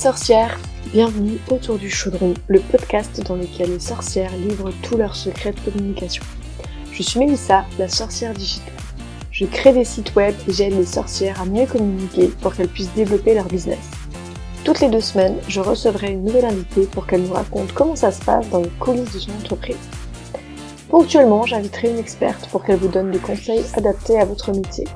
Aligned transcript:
sorcières, 0.00 0.58
bienvenue 0.94 1.36
autour 1.50 1.76
du 1.76 1.90
chaudron, 1.90 2.32
le 2.48 2.58
podcast 2.58 3.22
dans 3.28 3.36
lequel 3.36 3.68
les 3.68 3.80
sorcières 3.80 4.34
livrent 4.34 4.72
tous 4.82 4.96
leurs 4.96 5.14
secrets 5.14 5.52
de 5.52 5.60
communication. 5.60 6.24
Je 6.90 7.02
suis 7.02 7.18
Mélissa, 7.18 7.66
la 7.78 7.86
sorcière 7.86 8.32
digitale. 8.32 8.72
Je 9.30 9.44
crée 9.44 9.74
des 9.74 9.84
sites 9.84 10.14
web 10.16 10.34
et 10.48 10.52
j'aide 10.54 10.72
les 10.72 10.86
sorcières 10.86 11.42
à 11.42 11.44
mieux 11.44 11.66
communiquer 11.66 12.28
pour 12.40 12.54
qu'elles 12.54 12.68
puissent 12.68 12.94
développer 12.94 13.34
leur 13.34 13.44
business. 13.44 13.90
Toutes 14.64 14.80
les 14.80 14.88
deux 14.88 15.02
semaines, 15.02 15.36
je 15.48 15.60
recevrai 15.60 16.12
une 16.12 16.24
nouvelle 16.24 16.46
invitée 16.46 16.86
pour 16.86 17.06
qu'elle 17.06 17.24
nous 17.24 17.34
raconte 17.34 17.74
comment 17.74 17.94
ça 17.94 18.10
se 18.10 18.24
passe 18.24 18.48
dans 18.48 18.62
les 18.62 18.72
coulisses 18.78 19.12
de 19.12 19.18
son 19.18 19.32
entreprise. 19.32 19.76
Ponctuellement, 20.88 21.44
j'inviterai 21.44 21.90
une 21.90 21.98
experte 21.98 22.48
pour 22.48 22.64
qu'elle 22.64 22.78
vous 22.78 22.88
donne 22.88 23.10
des 23.10 23.18
conseils 23.18 23.66
adaptés 23.74 24.18
à 24.18 24.24
votre 24.24 24.50
métier. 24.50 24.86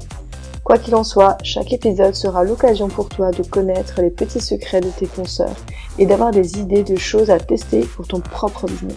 Quoi 0.65 0.79
qu'il 0.79 0.95
en 0.95 1.05
soit, 1.05 1.37
chaque 1.43 1.75
épisode 1.75 2.15
sera 2.15 2.43
l'occasion 2.43 2.89
pour 2.89 3.11
toi 3.11 3.31
de 3.33 3.43
connaître 3.43 4.01
les 4.01 4.09
petits 4.09 4.41
secrets 4.41 4.81
de 4.81 4.89
tes 4.89 5.07
consoeurs 5.07 5.55
et 5.99 6.07
d'avoir 6.07 6.31
des 6.31 6.59
idées 6.59 6.83
de 6.83 6.97
choses 6.97 7.31
à 7.31 7.39
tester 7.39 7.83
pour 7.83 8.09
ton 8.09 8.21
propre 8.21 8.67
business. 8.67 8.97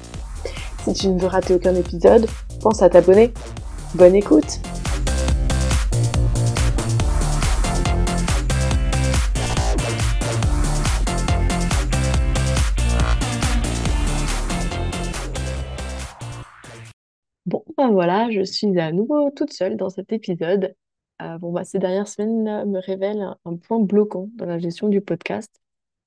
Si 0.86 0.94
tu 0.94 1.10
ne 1.10 1.20
veux 1.20 1.28
rater 1.28 1.56
aucun 1.56 1.76
épisode, 1.76 2.26
pense 2.62 2.82
à 2.82 2.90
t'abonner. 2.90 3.34
Bonne 3.96 4.16
écoute 4.16 4.62
Bon, 17.46 17.62
ben 17.78 17.92
voilà, 17.92 18.30
je 18.32 18.44
suis 18.44 18.80
à 18.80 18.94
nouveau 18.94 19.32
toute 19.32 19.52
seule 19.52 19.76
dans 19.76 19.90
cet 19.90 20.14
épisode 20.14 20.74
euh, 21.22 21.38
bon, 21.38 21.52
bah, 21.52 21.64
ces 21.64 21.80
dernières 21.80 22.08
semaines 22.08 22.66
me 22.66 22.80
révèlent 22.80 23.36
un, 23.46 23.56
point 23.58 23.80
bloquant 23.80 24.30
dans 24.36 24.46
la 24.46 24.60
gestion 24.60 24.88
du 24.88 25.02
podcast. 25.02 25.52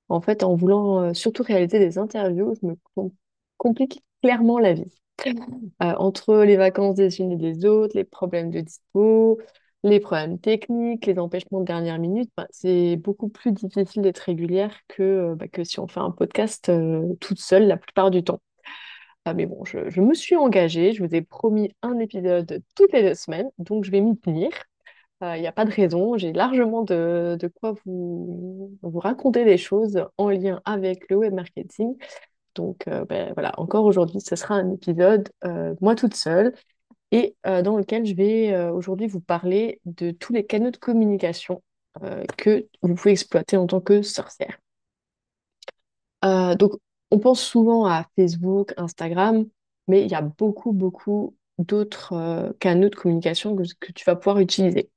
En 0.09 0.21
fait, 0.21 0.43
en 0.43 0.55
voulant 0.55 1.01
euh, 1.01 1.13
surtout 1.13 1.43
réaliser 1.43 1.79
des 1.79 1.97
interviews, 1.97 2.55
je 2.61 2.67
me 2.67 2.77
com- 2.95 3.11
complique 3.57 4.03
clairement 4.21 4.59
la 4.59 4.73
vie. 4.73 4.91
Euh, 5.27 5.93
entre 5.97 6.43
les 6.43 6.57
vacances 6.57 6.95
des 6.95 7.19
unes 7.19 7.31
et 7.33 7.37
des 7.37 7.65
autres, 7.65 7.95
les 7.95 8.03
problèmes 8.03 8.49
de 8.49 8.61
dispo, 8.61 9.39
les 9.83 9.99
problèmes 9.99 10.39
techniques, 10.39 11.05
les 11.05 11.19
empêchements 11.19 11.59
de 11.59 11.65
dernière 11.65 11.99
minute, 11.99 12.29
bah, 12.35 12.47
c'est 12.51 12.95
beaucoup 12.95 13.29
plus 13.29 13.51
difficile 13.51 14.01
d'être 14.01 14.19
régulière 14.19 14.79
que, 14.87 15.35
bah, 15.35 15.47
que 15.47 15.63
si 15.63 15.79
on 15.79 15.87
fait 15.87 15.99
un 15.99 16.11
podcast 16.11 16.71
toute 17.19 17.39
seule 17.39 17.67
la 17.67 17.77
plupart 17.77 18.11
du 18.11 18.23
temps. 18.23 18.41
Ah, 19.25 19.33
mais 19.35 19.45
bon, 19.45 19.63
je 19.65 20.01
me 20.01 20.13
suis 20.15 20.35
engagée, 20.35 20.93
je 20.93 21.03
vous 21.03 21.13
ai 21.13 21.21
promis 21.21 21.71
un 21.83 21.99
épisode 21.99 22.63
toutes 22.75 22.93
les 22.93 23.03
deux 23.03 23.13
semaines, 23.13 23.49
donc 23.59 23.85
je 23.85 23.91
vais 23.91 24.01
m'y 24.01 24.17
tenir. 24.17 24.49
Il 25.21 25.41
n'y 25.41 25.47
a 25.47 25.51
pas 25.51 25.65
de 25.65 25.71
raison, 25.71 26.17
j'ai 26.17 26.33
largement 26.33 26.81
de, 26.83 27.37
de 27.39 27.47
quoi 27.47 27.75
vous, 27.85 28.75
vous 28.81 28.99
raconter 28.99 29.45
des 29.45 29.57
choses 29.57 30.03
en 30.17 30.29
lien 30.29 30.61
avec 30.65 31.09
le 31.09 31.17
web 31.17 31.33
marketing. 31.33 31.95
Donc 32.55 32.87
euh, 32.87 33.05
ben, 33.05 33.31
voilà, 33.33 33.53
encore 33.59 33.85
aujourd'hui, 33.85 34.19
ce 34.19 34.35
sera 34.35 34.55
un 34.55 34.71
épisode 34.73 35.29
euh, 35.45 35.75
moi 35.79 35.95
toute 35.95 36.15
seule 36.15 36.53
et 37.11 37.35
euh, 37.45 37.61
dans 37.61 37.77
lequel 37.77 38.05
je 38.05 38.15
vais 38.15 38.51
euh, 38.53 38.71
aujourd'hui 38.71 39.07
vous 39.07 39.21
parler 39.21 39.79
de 39.85 40.11
tous 40.11 40.33
les 40.33 40.45
canaux 40.45 40.71
de 40.71 40.77
communication 40.77 41.61
euh, 42.03 42.23
que 42.37 42.67
vous 42.81 42.95
pouvez 42.95 43.11
exploiter 43.11 43.57
en 43.57 43.67
tant 43.67 43.79
que 43.79 44.01
sorcière. 44.01 44.57
Euh, 46.25 46.55
donc 46.55 46.73
on 47.11 47.19
pense 47.19 47.41
souvent 47.41 47.85
à 47.85 48.05
Facebook, 48.15 48.73
Instagram, 48.77 49.45
mais 49.87 50.03
il 50.03 50.11
y 50.11 50.15
a 50.15 50.21
beaucoup, 50.21 50.71
beaucoup 50.71 51.35
d'autres 51.57 52.13
euh, 52.13 52.51
canaux 52.59 52.89
de 52.89 52.95
communication 52.95 53.55
que 53.55 53.91
tu 53.91 54.03
vas 54.05 54.15
pouvoir 54.15 54.39
utiliser. 54.39 54.89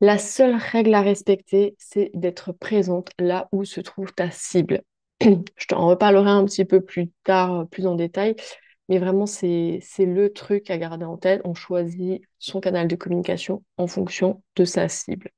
La 0.00 0.18
seule 0.18 0.54
règle 0.54 0.94
à 0.94 1.02
respecter, 1.02 1.74
c'est 1.78 2.10
d'être 2.14 2.52
présente 2.52 3.10
là 3.18 3.48
où 3.52 3.64
se 3.64 3.80
trouve 3.80 4.12
ta 4.12 4.30
cible. 4.30 4.82
Je 5.20 5.66
t'en 5.66 5.86
reparlerai 5.88 6.30
un 6.30 6.44
petit 6.44 6.64
peu 6.64 6.80
plus 6.80 7.10
tard, 7.24 7.66
plus 7.68 7.86
en 7.86 7.96
détail, 7.96 8.36
mais 8.88 8.98
vraiment, 8.98 9.26
c'est, 9.26 9.80
c'est 9.82 10.06
le 10.06 10.32
truc 10.32 10.70
à 10.70 10.78
garder 10.78 11.04
en 11.04 11.16
tête. 11.16 11.42
On 11.44 11.54
choisit 11.54 12.22
son 12.38 12.60
canal 12.60 12.86
de 12.86 12.96
communication 12.96 13.62
en 13.76 13.86
fonction 13.88 14.42
de 14.56 14.64
sa 14.64 14.88
cible. 14.88 15.30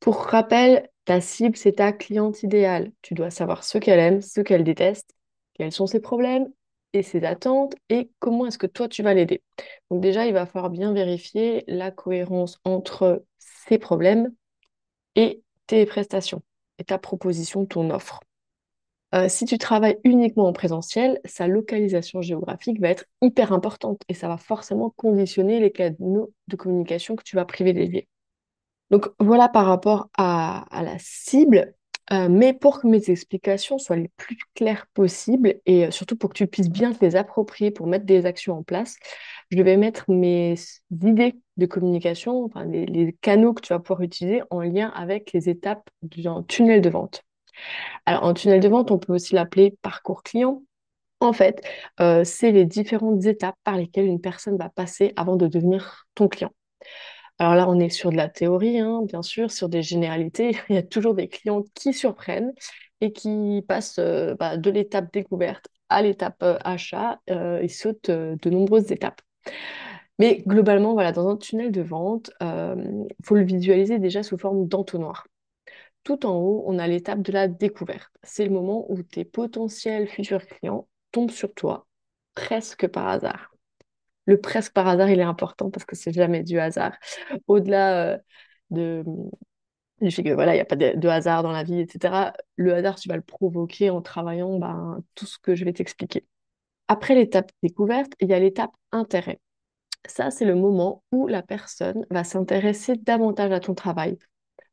Pour 0.00 0.16
rappel, 0.24 0.88
ta 1.04 1.20
cible, 1.20 1.56
c'est 1.56 1.72
ta 1.72 1.92
cliente 1.92 2.42
idéale. 2.42 2.92
Tu 3.02 3.14
dois 3.14 3.30
savoir 3.30 3.64
ce 3.64 3.78
qu'elle 3.78 3.98
aime, 3.98 4.20
ce 4.22 4.40
qu'elle 4.40 4.64
déteste, 4.64 5.10
quels 5.54 5.72
sont 5.72 5.86
ses 5.86 6.00
problèmes 6.00 6.48
et 6.94 7.02
ses 7.02 7.24
attentes 7.24 7.74
et 7.90 8.10
comment 8.20 8.46
est-ce 8.46 8.56
que 8.56 8.66
toi, 8.66 8.88
tu 8.88 9.02
vas 9.02 9.12
l'aider. 9.12 9.42
Donc 9.90 10.00
déjà, 10.00 10.26
il 10.26 10.32
va 10.32 10.46
falloir 10.46 10.70
bien 10.70 10.94
vérifier 10.94 11.64
la 11.66 11.90
cohérence 11.90 12.60
entre 12.64 13.24
ses 13.38 13.78
problèmes 13.78 14.32
et 15.16 15.42
tes 15.66 15.84
prestations 15.84 16.42
et 16.78 16.84
ta 16.84 16.98
proposition, 16.98 17.66
ton 17.66 17.90
offre. 17.90 18.20
Euh, 19.14 19.28
si 19.28 19.44
tu 19.44 19.58
travailles 19.58 19.98
uniquement 20.04 20.46
en 20.46 20.52
présentiel, 20.52 21.20
sa 21.24 21.46
localisation 21.46 22.20
géographique 22.22 22.80
va 22.80 22.88
être 22.88 23.04
hyper 23.22 23.52
importante 23.52 24.00
et 24.08 24.14
ça 24.14 24.28
va 24.28 24.38
forcément 24.38 24.90
conditionner 24.90 25.60
les 25.60 25.70
canaux 25.70 26.32
de 26.48 26.56
communication 26.56 27.14
que 27.14 27.22
tu 27.22 27.36
vas 27.36 27.44
privilégier. 27.44 28.08
Donc 28.90 29.08
voilà 29.18 29.48
par 29.48 29.66
rapport 29.66 30.08
à, 30.16 30.64
à 30.76 30.82
la 30.82 30.96
cible, 30.98 31.74
Euh, 32.12 32.28
mais 32.28 32.52
pour 32.52 32.80
que 32.80 32.86
mes 32.86 33.10
explications 33.10 33.78
soient 33.78 33.96
les 33.96 34.10
plus 34.16 34.36
claires 34.54 34.86
possibles 34.92 35.54
et 35.64 35.86
euh, 35.86 35.90
surtout 35.90 36.16
pour 36.16 36.30
que 36.30 36.34
tu 36.34 36.46
puisses 36.46 36.68
bien 36.68 36.92
te 36.92 37.02
les 37.02 37.16
approprier 37.16 37.70
pour 37.70 37.86
mettre 37.86 38.04
des 38.04 38.26
actions 38.26 38.58
en 38.58 38.62
place, 38.62 38.96
je 39.50 39.62
vais 39.62 39.78
mettre 39.78 40.10
mes 40.10 40.54
idées 40.90 41.34
de 41.56 41.66
communication, 41.66 42.50
les, 42.66 43.16
canaux 43.22 43.54
que 43.54 43.62
tu 43.62 43.72
vas 43.72 43.78
pouvoir 43.78 44.02
utiliser 44.02 44.42
en 44.50 44.60
lien 44.60 44.88
avec 44.94 45.32
les 45.32 45.48
étapes 45.48 45.88
d'un 46.02 46.42
tunnel 46.42 46.82
de 46.82 46.90
vente. 46.90 47.22
Alors, 48.04 48.24
un 48.24 48.34
tunnel 48.34 48.60
de 48.60 48.68
vente, 48.68 48.90
on 48.90 48.98
peut 48.98 49.14
aussi 49.14 49.34
l'appeler 49.34 49.74
parcours 49.80 50.22
client. 50.22 50.62
En 51.20 51.32
fait, 51.32 51.62
euh, 52.00 52.24
c'est 52.24 52.50
les 52.50 52.66
différentes 52.66 53.24
étapes 53.24 53.56
par 53.64 53.76
lesquelles 53.76 54.06
une 54.06 54.20
personne 54.20 54.58
va 54.58 54.68
passer 54.68 55.12
avant 55.16 55.36
de 55.36 55.46
devenir 55.46 56.06
ton 56.14 56.28
client. 56.28 56.52
Alors 57.38 57.54
là, 57.54 57.68
on 57.68 57.80
est 57.80 57.88
sur 57.90 58.10
de 58.10 58.16
la 58.16 58.28
théorie, 58.28 58.78
hein, 58.78 59.02
bien 59.04 59.22
sûr, 59.22 59.50
sur 59.50 59.68
des 59.68 59.82
généralités. 59.82 60.56
Il 60.68 60.74
y 60.76 60.78
a 60.78 60.82
toujours 60.82 61.14
des 61.14 61.28
clients 61.28 61.62
qui 61.74 61.92
surprennent 61.92 62.52
et 63.00 63.12
qui 63.12 63.62
passent 63.68 63.98
euh, 63.98 64.34
bah, 64.38 64.56
de 64.56 64.70
l'étape 64.70 65.12
découverte 65.12 65.66
à 65.88 66.02
l'étape 66.02 66.42
euh, 66.42 66.58
achat 66.64 67.20
euh, 67.30 67.60
et 67.60 67.68
sautent 67.68 68.08
euh, 68.10 68.36
de 68.40 68.50
nombreuses 68.50 68.90
étapes. 68.92 69.20
Mais 70.18 70.42
globalement, 70.46 70.94
voilà, 70.94 71.12
dans 71.12 71.28
un 71.28 71.36
tunnel 71.36 71.72
de 71.72 71.82
vente, 71.82 72.30
il 72.40 73.06
faut 73.24 73.34
le 73.34 73.44
visualiser 73.44 73.98
déjà 73.98 74.22
sous 74.22 74.38
forme 74.38 74.68
d'entonnoir. 74.68 75.26
Tout 76.04 76.26
en 76.26 76.36
haut, 76.36 76.64
on 76.66 76.78
a 76.78 76.88
l'étape 76.88 77.22
de 77.22 77.32
la 77.32 77.48
découverte. 77.48 78.12
C'est 78.22 78.44
le 78.44 78.52
moment 78.52 78.86
où 78.90 79.02
tes 79.02 79.24
potentiels 79.24 80.08
futurs 80.08 80.46
clients 80.46 80.88
tombent 81.12 81.32
sur 81.32 81.54
toi, 81.54 81.86
presque 82.34 82.88
par 82.88 83.08
hasard. 83.08 83.53
Le 84.26 84.40
presque 84.40 84.72
par 84.72 84.88
hasard, 84.88 85.10
il 85.10 85.20
est 85.20 85.22
important 85.22 85.70
parce 85.70 85.84
que 85.84 85.96
c'est 85.96 86.12
jamais 86.12 86.42
du 86.42 86.58
hasard. 86.58 86.96
Au-delà 87.46 88.14
euh, 88.14 88.18
de, 88.70 89.04
du 90.00 90.10
fait 90.10 90.22
que 90.22 90.30
voilà, 90.30 90.52
il 90.54 90.56
n'y 90.56 90.62
a 90.62 90.64
pas 90.64 90.76
de, 90.76 91.08
hasard 91.08 91.42
dans 91.42 91.52
la 91.52 91.64
vie, 91.64 91.80
etc. 91.80 92.32
Le 92.56 92.74
hasard, 92.74 92.96
tu 92.96 93.08
vas 93.08 93.16
le 93.16 93.22
provoquer 93.22 93.90
en 93.90 94.02
travaillant 94.02 94.58
ben, 94.58 95.02
tout 95.14 95.26
ce 95.26 95.38
que 95.38 95.54
je 95.54 95.64
vais 95.64 95.72
t'expliquer. 95.72 96.26
Après 96.88 97.14
l'étape 97.14 97.50
découverte, 97.62 98.12
il 98.20 98.28
y 98.28 98.34
a 98.34 98.38
l'étape 98.38 98.72
intérêt. 98.92 99.40
Ça, 100.06 100.30
c'est 100.30 100.44
le 100.44 100.54
moment 100.54 101.02
où 101.12 101.26
la 101.26 101.42
personne 101.42 102.06
va 102.10 102.24
s'intéresser 102.24 102.96
davantage 102.96 103.52
à 103.52 103.60
ton 103.60 103.74
travail. 103.74 104.18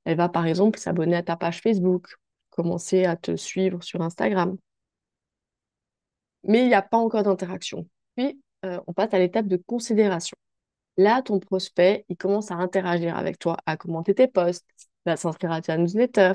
Elle 0.04 0.18
va 0.18 0.30
par 0.30 0.46
exemple 0.46 0.80
s'abonner 0.80 1.16
à 1.16 1.24
ta 1.24 1.38
page 1.38 1.62
Facebook, 1.62 2.16
commencer 2.50 3.06
à 3.06 3.16
te 3.16 3.36
suivre 3.36 3.82
sur 3.84 4.02
Instagram. 4.02 4.58
Mais 6.44 6.62
il 6.62 6.68
n'y 6.68 6.74
a 6.74 6.82
pas 6.82 6.98
encore 6.98 7.24
d'interaction. 7.24 7.88
Puis, 8.16 8.42
euh, 8.66 8.80
on 8.88 8.94
passe 8.94 9.14
à 9.14 9.20
l'étape 9.20 9.48
de 9.48 9.58
considération. 9.58 10.38
Là, 10.98 11.22
ton 11.22 11.40
prospect, 11.40 12.06
il 12.10 12.18
commence 12.18 12.52
à 12.52 12.56
interagir 12.56 13.18
avec 13.18 13.40
toi, 13.40 13.58
à 13.66 13.78
commenter 13.78 14.14
tes 14.16 14.28
posts, 14.28 14.66
à 15.06 15.16
s'inscrire 15.18 15.52
à 15.52 15.62
ta 15.62 15.78
newsletter. 15.78 16.34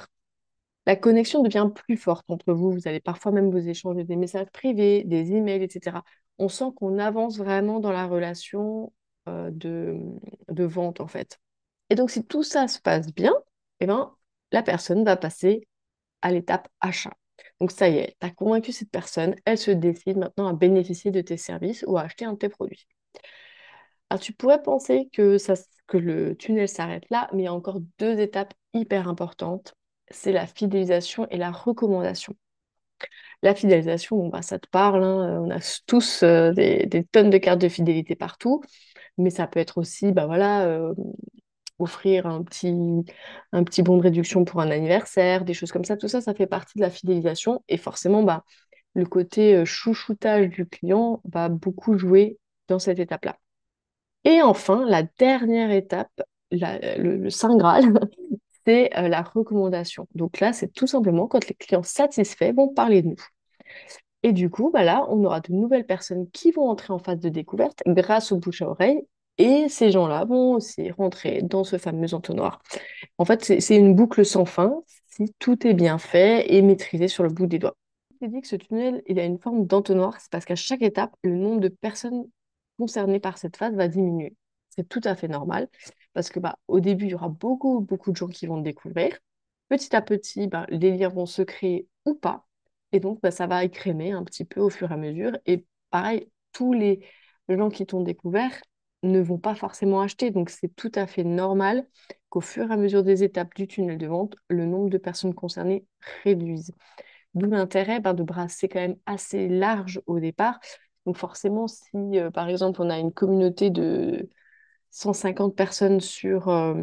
La 0.86 0.96
connexion 0.96 1.42
devient 1.42 1.68
plus 1.74 1.96
forte 1.96 2.30
entre 2.30 2.52
vous. 2.52 2.72
Vous 2.72 2.88
allez 2.88 3.00
parfois 3.00 3.32
même 3.32 3.50
vous 3.50 3.68
échanger 3.68 4.04
des 4.04 4.16
messages 4.16 4.48
privés, 4.52 5.04
des 5.04 5.32
emails, 5.32 5.62
etc. 5.62 6.02
On 6.38 6.48
sent 6.48 6.66
qu'on 6.76 6.98
avance 6.98 7.38
vraiment 7.38 7.80
dans 7.80 7.92
la 7.92 8.06
relation 8.06 8.92
euh, 9.28 9.50
de, 9.50 10.64
vente, 10.64 11.00
en 11.00 11.08
fait. 11.08 11.40
Et 11.90 11.96
donc, 11.96 12.10
si 12.10 12.24
tout 12.24 12.42
ça 12.42 12.68
se 12.68 12.80
passe 12.80 13.12
bien, 13.12 13.34
eh 13.80 13.86
ben, 13.86 14.14
la 14.52 14.62
personne 14.62 15.04
va 15.04 15.16
passer 15.16 15.66
à 16.22 16.30
l'étape 16.30 16.68
achat. 16.80 17.12
Donc, 17.60 17.70
ça 17.72 17.88
y 17.88 17.98
est, 17.98 18.16
tu 18.20 18.26
as 18.26 18.30
convaincu 18.30 18.72
cette 18.72 18.90
personne, 18.90 19.34
elle 19.44 19.58
se 19.58 19.70
décide 19.70 20.18
maintenant 20.18 20.48
à 20.48 20.52
bénéficier 20.54 21.10
de 21.10 21.20
tes 21.20 21.36
services 21.36 21.84
ou 21.86 21.98
à 21.98 22.02
acheter 22.02 22.24
un 22.24 22.32
de 22.34 22.38
tes 22.38 22.48
produits. 22.48 22.86
Alors, 24.10 24.20
tu 24.20 24.32
pourrais 24.32 24.62
penser 24.62 25.08
que, 25.12 25.38
ça, 25.38 25.54
que 25.86 25.96
le 25.96 26.36
tunnel 26.36 26.68
s'arrête 26.68 27.04
là, 27.10 27.28
mais 27.32 27.42
il 27.42 27.44
y 27.46 27.48
a 27.48 27.52
encore 27.54 27.80
deux 27.98 28.18
étapes 28.20 28.54
hyper 28.74 29.08
importantes. 29.08 29.74
C'est 30.10 30.32
la 30.32 30.46
fidélisation 30.46 31.26
et 31.30 31.36
la 31.36 31.50
recommandation. 31.50 32.36
La 33.42 33.54
fidélisation, 33.54 34.16
bon, 34.16 34.28
bah, 34.28 34.42
ça 34.42 34.58
te 34.58 34.68
parle, 34.68 35.04
hein, 35.04 35.40
on 35.42 35.50
a 35.50 35.58
tous 35.86 36.22
euh, 36.22 36.52
des, 36.52 36.86
des 36.86 37.04
tonnes 37.04 37.30
de 37.30 37.38
cartes 37.38 37.60
de 37.60 37.68
fidélité 37.68 38.16
partout, 38.16 38.62
mais 39.18 39.30
ça 39.30 39.46
peut 39.46 39.60
être 39.60 39.78
aussi, 39.78 40.12
bah, 40.12 40.26
voilà, 40.26 40.66
euh, 40.66 40.94
offrir 41.78 42.26
un 42.26 42.42
petit, 42.42 42.72
bon 43.82 43.96
de 43.96 44.02
réduction 44.02 44.44
pour 44.44 44.60
un 44.60 44.70
anniversaire, 44.70 45.44
des 45.44 45.54
choses 45.54 45.72
comme 45.72 45.84
ça. 45.84 45.96
Tout 45.96 46.08
ça, 46.08 46.20
ça 46.20 46.34
fait 46.34 46.46
partie 46.46 46.78
de 46.78 46.82
la 46.82 46.90
fidélisation. 46.90 47.62
Et 47.68 47.76
forcément, 47.76 48.22
bah, 48.22 48.44
le 48.94 49.04
côté 49.06 49.54
euh, 49.54 49.64
chouchoutage 49.64 50.48
du 50.48 50.66
client 50.66 51.20
va 51.24 51.48
beaucoup 51.48 51.98
jouer 51.98 52.38
dans 52.68 52.78
cette 52.78 52.98
étape-là. 52.98 53.38
Et 54.24 54.42
enfin, 54.42 54.84
la 54.86 55.04
dernière 55.18 55.70
étape, 55.70 56.10
le, 56.50 57.28
Saint 57.30 57.56
Graal, 57.56 57.84
c'est 58.66 58.96
euh, 58.98 59.08
la 59.08 59.22
recommandation. 59.22 60.08
Donc 60.14 60.40
là, 60.40 60.52
c'est 60.52 60.72
tout 60.72 60.86
simplement 60.86 61.26
quand 61.28 61.46
les 61.48 61.54
clients 61.54 61.82
satisfaits 61.82 62.52
vont 62.52 62.68
parler 62.68 63.02
de 63.02 63.08
nous. 63.08 63.26
Et 64.22 64.32
du 64.32 64.50
coup, 64.50 64.70
bah 64.72 64.82
là, 64.82 65.06
on 65.08 65.22
aura 65.24 65.40
de 65.40 65.52
nouvelles 65.52 65.86
personnes 65.86 66.28
qui 66.30 66.50
vont 66.50 66.68
entrer 66.68 66.92
en 66.92 66.98
phase 66.98 67.20
de 67.20 67.28
découverte 67.28 67.82
grâce 67.86 68.32
au 68.32 68.38
bouche 68.38 68.62
à 68.62 68.68
oreille. 68.68 69.06
Et 69.38 69.68
ces 69.68 69.90
gens-là 69.90 70.24
vont 70.24 70.54
aussi 70.54 70.90
rentrer 70.90 71.42
dans 71.42 71.64
ce 71.64 71.76
fameux 71.78 72.14
entonnoir. 72.14 72.62
En 73.18 73.24
fait, 73.24 73.44
c'est 73.60 73.76
une 73.76 73.94
boucle 73.94 74.24
sans 74.24 74.44
fin 74.44 74.82
si 75.08 75.32
tout 75.38 75.66
est 75.66 75.74
bien 75.74 75.98
fait 75.98 76.52
et 76.54 76.62
maîtrisé 76.62 77.08
sur 77.08 77.22
le 77.22 77.30
bout 77.30 77.46
des 77.46 77.58
doigts. 77.58 77.76
Je 78.20 78.26
dit 78.26 78.40
que 78.40 78.48
ce 78.48 78.56
tunnel, 78.56 79.02
il 79.06 79.18
a 79.18 79.24
une 79.24 79.38
forme 79.38 79.66
d'entonnoir, 79.66 80.18
c'est 80.20 80.30
parce 80.30 80.44
qu'à 80.44 80.56
chaque 80.56 80.82
étape, 80.82 81.14
le 81.22 81.36
nombre 81.36 81.60
de 81.60 81.68
personnes 81.68 82.24
concernées 82.78 83.20
par 83.20 83.38
cette 83.38 83.56
phase 83.56 83.74
va 83.74 83.88
diminuer. 83.88 84.36
C'est 84.70 84.88
tout 84.88 85.00
à 85.04 85.14
fait 85.14 85.28
normal, 85.28 85.68
parce 86.12 86.30
que 86.30 86.40
bah, 86.40 86.58
au 86.68 86.80
début, 86.80 87.06
il 87.06 87.10
y 87.12 87.14
aura 87.14 87.28
beaucoup, 87.28 87.80
beaucoup 87.80 88.10
de 88.12 88.16
gens 88.16 88.28
qui 88.28 88.46
vont 88.46 88.56
le 88.56 88.62
découvrir. 88.62 89.18
Petit 89.68 89.94
à 89.96 90.02
petit, 90.02 90.46
bah, 90.48 90.66
les 90.68 90.96
liens 90.96 91.08
vont 91.08 91.26
se 91.26 91.42
créer 91.42 91.88
ou 92.04 92.14
pas. 92.14 92.46
Et 92.92 93.00
donc, 93.00 93.20
bah, 93.20 93.30
ça 93.30 93.46
va 93.46 93.64
écrémer 93.64 94.12
un 94.12 94.24
petit 94.24 94.44
peu 94.44 94.60
au 94.60 94.70
fur 94.70 94.90
et 94.90 94.94
à 94.94 94.96
mesure. 94.96 95.32
Et 95.46 95.64
pareil, 95.90 96.30
tous 96.52 96.72
les 96.72 97.00
gens 97.48 97.68
qui 97.70 97.86
t'ont 97.86 98.02
découvert 98.02 98.52
ne 99.02 99.20
vont 99.20 99.38
pas 99.38 99.54
forcément 99.54 100.00
acheter. 100.00 100.30
Donc, 100.30 100.50
c'est 100.50 100.74
tout 100.74 100.92
à 100.94 101.06
fait 101.06 101.24
normal 101.24 101.86
qu'au 102.28 102.40
fur 102.40 102.70
et 102.70 102.74
à 102.74 102.76
mesure 102.76 103.02
des 103.04 103.22
étapes 103.22 103.54
du 103.54 103.68
tunnel 103.68 103.98
de 103.98 104.06
vente, 104.06 104.36
le 104.48 104.66
nombre 104.66 104.90
de 104.90 104.98
personnes 104.98 105.34
concernées 105.34 105.86
réduise. 106.24 106.72
D'où 107.34 107.46
l'intérêt 107.50 108.00
ben, 108.00 108.14
de 108.14 108.22
brasser 108.22 108.68
quand 108.68 108.80
même 108.80 108.96
assez 109.04 109.48
large 109.48 110.00
au 110.06 110.18
départ. 110.20 110.58
Donc 111.04 111.18
forcément, 111.18 111.68
si 111.68 111.84
euh, 111.94 112.30
par 112.30 112.48
exemple 112.48 112.80
on 112.82 112.88
a 112.90 112.98
une 112.98 113.12
communauté 113.12 113.70
de 113.70 114.30
150 114.90 115.54
personnes 115.54 116.00
sur, 116.00 116.48
euh, 116.48 116.74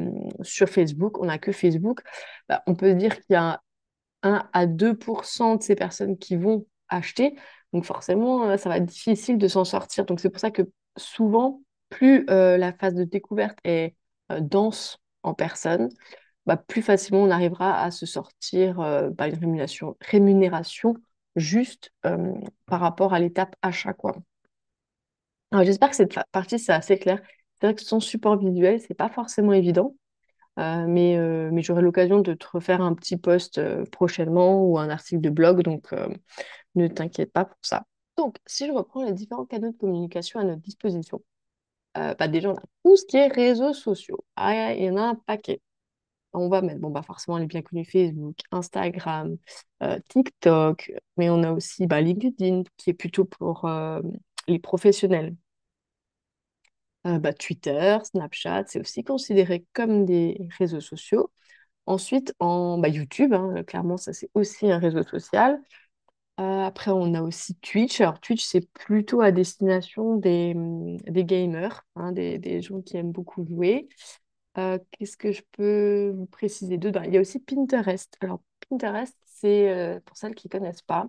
sur 0.41 0.69
Facebook, 0.69 1.19
on 1.19 1.25
n'a 1.25 1.39
que 1.39 1.51
Facebook, 1.51 2.01
bah, 2.47 2.61
on 2.67 2.75
peut 2.75 2.93
dire 2.93 3.15
qu'il 3.15 3.33
y 3.33 3.35
a 3.35 3.61
1 4.21 4.47
à 4.53 4.67
2% 4.67 5.57
de 5.57 5.63
ces 5.63 5.75
personnes 5.75 6.17
qui 6.19 6.35
vont 6.35 6.67
acheter. 6.87 7.35
Donc 7.73 7.85
forcément, 7.85 8.43
euh, 8.49 8.57
ça 8.57 8.69
va 8.69 8.77
être 8.77 8.85
difficile 8.85 9.39
de 9.39 9.47
s'en 9.47 9.65
sortir. 9.65 10.05
Donc 10.05 10.19
c'est 10.19 10.29
pour 10.29 10.39
ça 10.39 10.51
que 10.51 10.61
souvent, 10.97 11.62
plus 11.93 12.25
la 12.25 12.73
phase 12.73 12.93
de 12.95 13.03
découverte 13.03 13.57
est 13.63 13.95
dense 14.39 14.99
en 15.23 15.33
personnes, 15.33 15.89
bah, 16.45 16.57
plus 16.57 16.81
facilement 16.81 17.23
on 17.23 17.29
arrivera 17.29 17.81
à 17.81 17.91
se 17.91 18.05
sortir 18.05 18.79
euh, 18.81 19.09
bah, 19.09 19.27
une 19.27 19.65
rémunération, 20.01 20.95
juste 21.35 21.91
euh, 22.05 22.33
par 22.65 22.81
rapport 22.81 23.13
à 23.13 23.19
l'étape 23.19 23.55
achat. 23.61 23.95
Alors, 25.51 25.63
j'espère 25.63 25.89
que 25.89 25.95
cette 25.95 26.19
partie, 26.31 26.59
c'est 26.59 26.73
assez 26.73 26.97
clair. 26.97 27.21
C'est 27.61 27.67
vrai 27.67 27.75
que 27.75 27.81
son 27.81 27.99
support 27.99 28.37
visuel, 28.37 28.81
c'est 28.81 28.93
pas 28.93 29.09
forcément 29.09 29.53
évident, 29.53 29.95
euh, 30.59 30.85
mais, 30.87 31.17
mais 31.51 31.61
j'aurai 31.61 31.81
l'occasion 31.81 32.19
de 32.19 32.33
te 32.33 32.45
refaire 32.51 32.81
un 32.81 32.93
petit 32.93 33.17
post 33.17 33.61
prochainement 33.91 34.63
ou 34.65 34.77
un 34.77 34.89
article 34.89 35.21
de 35.21 35.29
blog, 35.29 35.61
donc 35.61 35.93
ne 36.75 36.87
t'inquiète 36.87 37.31
pas 37.31 37.45
pour 37.45 37.59
ça. 37.61 37.85
Donc, 38.17 38.35
si 38.45 38.67
je 38.67 38.71
reprends 38.71 39.05
les 39.05 39.13
différents 39.13 39.45
canaux 39.45 39.71
de 39.71 39.77
communication 39.77 40.39
à 40.39 40.43
notre 40.43 40.61
disposition, 40.61 41.21
bah, 41.95 42.27
déjà, 42.27 42.49
on 42.51 42.55
a 42.55 42.61
tout 42.83 42.97
ce 42.97 43.05
qui 43.05 43.17
est 43.17 43.27
réseaux 43.27 43.73
sociaux. 43.73 44.23
Ah, 44.35 44.73
il 44.73 44.83
y 44.83 44.89
en 44.89 44.97
a 44.97 45.01
un 45.01 45.15
paquet 45.15 45.61
on 46.33 46.49
va 46.49 46.61
mettre 46.61 46.79
bon, 46.79 46.89
bah 46.89 47.03
forcément 47.03 47.37
les 47.37 47.45
bien 47.47 47.61
connus 47.61 47.85
Facebook, 47.85 48.37
Instagram, 48.51 49.37
euh, 49.83 49.99
TikTok, 50.09 50.91
mais 51.17 51.29
on 51.29 51.43
a 51.43 51.51
aussi 51.51 51.87
bah, 51.87 52.01
LinkedIn 52.01 52.63
qui 52.77 52.89
est 52.91 52.93
plutôt 52.93 53.25
pour 53.25 53.65
euh, 53.65 54.01
les 54.47 54.59
professionnels. 54.59 55.35
Euh, 57.05 57.19
bah, 57.19 57.33
Twitter, 57.33 57.97
Snapchat, 58.03 58.65
c'est 58.67 58.79
aussi 58.79 59.03
considéré 59.03 59.65
comme 59.73 60.05
des 60.05 60.37
réseaux 60.57 60.79
sociaux. 60.79 61.31
Ensuite, 61.87 62.33
en 62.39 62.77
bah, 62.79 62.89
YouTube, 62.89 63.33
hein, 63.33 63.63
clairement, 63.65 63.97
ça 63.97 64.13
c'est 64.13 64.29
aussi 64.35 64.71
un 64.71 64.79
réseau 64.79 65.03
social. 65.03 65.61
Après, 66.37 66.91
on 66.91 67.13
a 67.13 67.21
aussi 67.21 67.55
Twitch. 67.55 68.01
Alors, 68.01 68.19
Twitch, 68.19 68.43
c'est 68.43 68.67
plutôt 68.73 69.21
à 69.21 69.31
destination 69.31 70.15
des, 70.17 70.53
des 71.07 71.25
gamers, 71.25 71.85
hein, 71.95 72.11
des, 72.11 72.39
des, 72.39 72.61
gens 72.61 72.81
qui 72.81 72.97
aiment 72.97 73.11
beaucoup 73.11 73.45
jouer. 73.45 73.87
Euh, 74.57 74.79
qu'est-ce 74.91 75.17
que 75.17 75.31
je 75.31 75.41
peux 75.51 76.11
vous 76.15 76.25
préciser 76.27 76.77
dedans? 76.77 77.03
Il 77.03 77.13
y 77.13 77.17
a 77.17 77.21
aussi 77.21 77.39
Pinterest. 77.39 78.17
Alors, 78.21 78.41
Pinterest, 78.69 79.15
c'est, 79.25 79.69
euh, 79.71 79.99
pour 80.05 80.17
celles 80.17 80.35
qui 80.35 80.47
ne 80.47 80.51
connaissent 80.51 80.81
pas, 80.81 81.07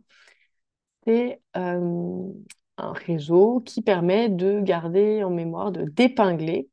c'est 1.07 1.41
un 1.55 2.93
réseau 2.93 3.61
qui 3.61 3.83
permet 3.83 4.29
de 4.29 4.61
garder 4.61 5.23
en 5.23 5.31
mémoire, 5.31 5.73
de 5.73 5.85
d'épingler, 5.85 6.69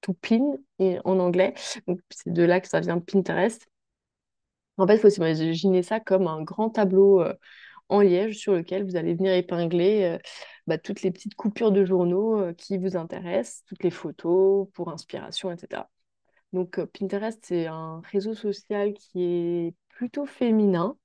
to 0.00 0.14
pin 0.14 0.54
en 1.04 1.18
anglais. 1.18 1.54
C'est 2.10 2.32
de 2.32 2.42
là 2.42 2.60
que 2.60 2.68
ça 2.68 2.80
vient 2.80 2.98
Pinterest. 3.00 3.69
En 4.80 4.86
fait, 4.86 4.94
il 4.96 5.00
faut 5.00 5.10
s'imaginer 5.10 5.82
ça 5.82 6.00
comme 6.00 6.26
un 6.26 6.42
grand 6.42 6.70
tableau 6.70 7.22
en 7.88 8.00
liège 8.00 8.38
sur 8.38 8.54
lequel 8.54 8.84
vous 8.84 8.96
allez 8.96 9.14
venir 9.14 9.32
épingler 9.34 10.18
bah, 10.66 10.78
toutes 10.78 11.02
les 11.02 11.10
petites 11.10 11.34
coupures 11.34 11.72
de 11.72 11.84
journaux 11.84 12.52
qui 12.54 12.78
vous 12.78 12.96
intéressent, 12.96 13.64
toutes 13.66 13.82
les 13.82 13.90
photos 13.90 14.68
pour 14.72 14.90
inspiration, 14.90 15.50
etc. 15.52 15.88
Donc 16.52 16.82
Pinterest, 16.84 17.40
c'est 17.44 17.66
un 17.66 18.00
réseau 18.10 18.34
social 18.34 18.94
qui 18.94 19.22
est 19.22 19.74
plutôt 19.88 20.26
féminin. 20.26 20.96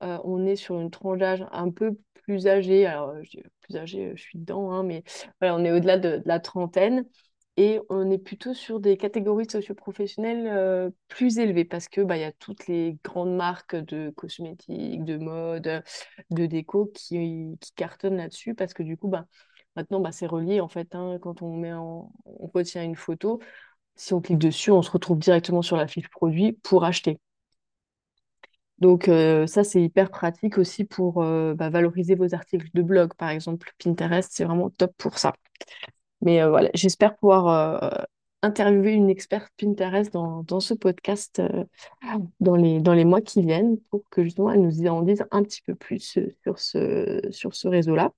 on 0.00 0.44
est 0.46 0.56
sur 0.56 0.78
une 0.80 0.90
tranche 0.90 1.18
d'âge 1.18 1.46
un 1.52 1.70
peu 1.70 1.96
plus 2.26 2.46
âgée. 2.46 2.86
Alors, 2.86 3.14
plus 3.62 3.76
âgée, 3.76 4.12
je 4.14 4.22
suis 4.22 4.38
dedans, 4.38 4.72
hein, 4.72 4.82
mais 4.82 5.02
on 5.40 5.64
est 5.64 5.72
au-delà 5.72 5.98
de, 5.98 6.22
la 6.24 6.40
trentaine. 6.40 7.04
Et 7.58 7.80
on 7.88 8.10
est 8.10 8.18
plutôt 8.18 8.52
sur 8.52 8.80
des 8.80 8.98
catégories 8.98 9.48
socio-professionnelles 9.50 10.46
euh, 10.46 10.90
plus 11.08 11.38
élevées 11.38 11.64
parce 11.64 11.88
que 11.88 12.02
bah, 12.02 12.18
y 12.18 12.24
a 12.24 12.32
toutes 12.32 12.66
les 12.66 12.98
grandes 13.02 13.34
marques 13.34 13.76
de 13.76 14.10
cosmétiques, 14.10 15.04
de 15.04 15.16
mode, 15.16 15.82
de 16.30 16.46
déco 16.46 16.90
qui, 16.94 17.58
cartonnent 17.74 18.18
là-dessus 18.18 18.54
parce 18.54 18.74
que 18.74 18.82
du 18.82 18.98
coup, 18.98 19.08
bah, 19.08 19.26
maintenant, 19.74 20.00
bah, 20.00 20.12
c'est 20.12 20.26
relié 20.26 20.60
en 20.60 20.68
fait. 20.68 20.94
Hein, 20.94 21.18
quand 21.22 21.40
on, 21.42 21.56
met 21.56 21.72
on 21.72 22.10
retient 22.52 22.84
une 22.84 22.96
photo, 22.96 23.40
si 23.96 24.14
on 24.14 24.20
clique 24.20 24.38
dessus, 24.38 24.70
on 24.70 24.82
se 24.82 24.90
retrouve 24.90 25.18
directement 25.18 25.62
sur 25.62 25.76
la 25.76 25.88
fiche 25.88 26.08
produit 26.10 26.52
pour 26.52 26.84
acheter. 26.84 27.18
Donc 28.78 29.08
euh, 29.08 29.46
ça, 29.46 29.64
c'est 29.64 29.82
hyper 29.82 30.10
pratique 30.10 30.58
aussi 30.58 30.84
pour 30.84 31.22
euh, 31.22 31.54
bah, 31.54 31.70
valoriser 31.70 32.14
vos 32.14 32.34
articles 32.34 32.68
de 32.74 32.82
blog, 32.82 33.14
par 33.14 33.30
exemple. 33.30 33.72
Pinterest, 33.82 34.30
c'est 34.32 34.44
vraiment 34.44 34.70
top 34.70 34.92
pour 34.98 35.18
ça. 35.18 35.32
Mais 36.22 36.42
euh, 36.42 36.48
voilà, 36.48 36.70
j'espère 36.74 37.16
pouvoir 37.16 37.82
euh, 37.82 38.04
interviewer 38.42 38.92
une 38.92 39.10
experte 39.10 39.52
Pinterest 39.58 40.12
dans, 40.12 40.42
dans 40.42 40.60
ce 40.60 40.74
podcast 40.74 41.40
euh, 41.40 41.64
dans 42.40 42.56
les, 42.56 42.80
dans 42.80 42.94
les 42.94 43.04
mois 43.04 43.20
qui 43.20 43.42
viennent 43.42 43.78
pour 43.90 44.02
que 44.10 44.24
justement 44.24 44.50
elle 44.50 44.62
nous 44.62 44.86
en 44.86 45.02
dise 45.02 45.24
un 45.30 45.42
petit 45.42 45.62
peu 45.62 45.74
plus 45.74 46.18
sur 46.42 46.58
ce, 46.58 47.20
sur 47.30 47.54
ce 47.54 47.68
réseau-là. 47.68 48.12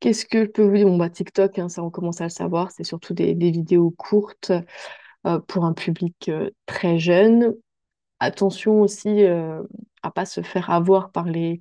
Qu'est-ce 0.00 0.24
que 0.24 0.44
je 0.44 0.50
peux 0.50 0.62
vous 0.62 0.76
dire? 0.76 0.86
Bon, 0.86 0.96
bah, 0.96 1.10
TikTok, 1.10 1.58
hein, 1.58 1.68
ça 1.68 1.82
on 1.82 1.90
commence 1.90 2.20
à 2.20 2.24
le 2.24 2.30
savoir, 2.30 2.70
c'est 2.70 2.84
surtout 2.84 3.12
des, 3.12 3.34
des 3.34 3.50
vidéos 3.50 3.90
courtes 3.90 4.52
pour 5.46 5.66
un 5.66 5.74
public 5.74 6.30
très 6.64 6.98
jeune. 6.98 7.54
Attention 8.18 8.80
aussi 8.80 9.24
à 9.24 9.60
ne 10.04 10.10
pas 10.14 10.24
se 10.24 10.40
faire 10.40 10.70
avoir 10.70 11.10
par 11.12 11.24
les, 11.26 11.60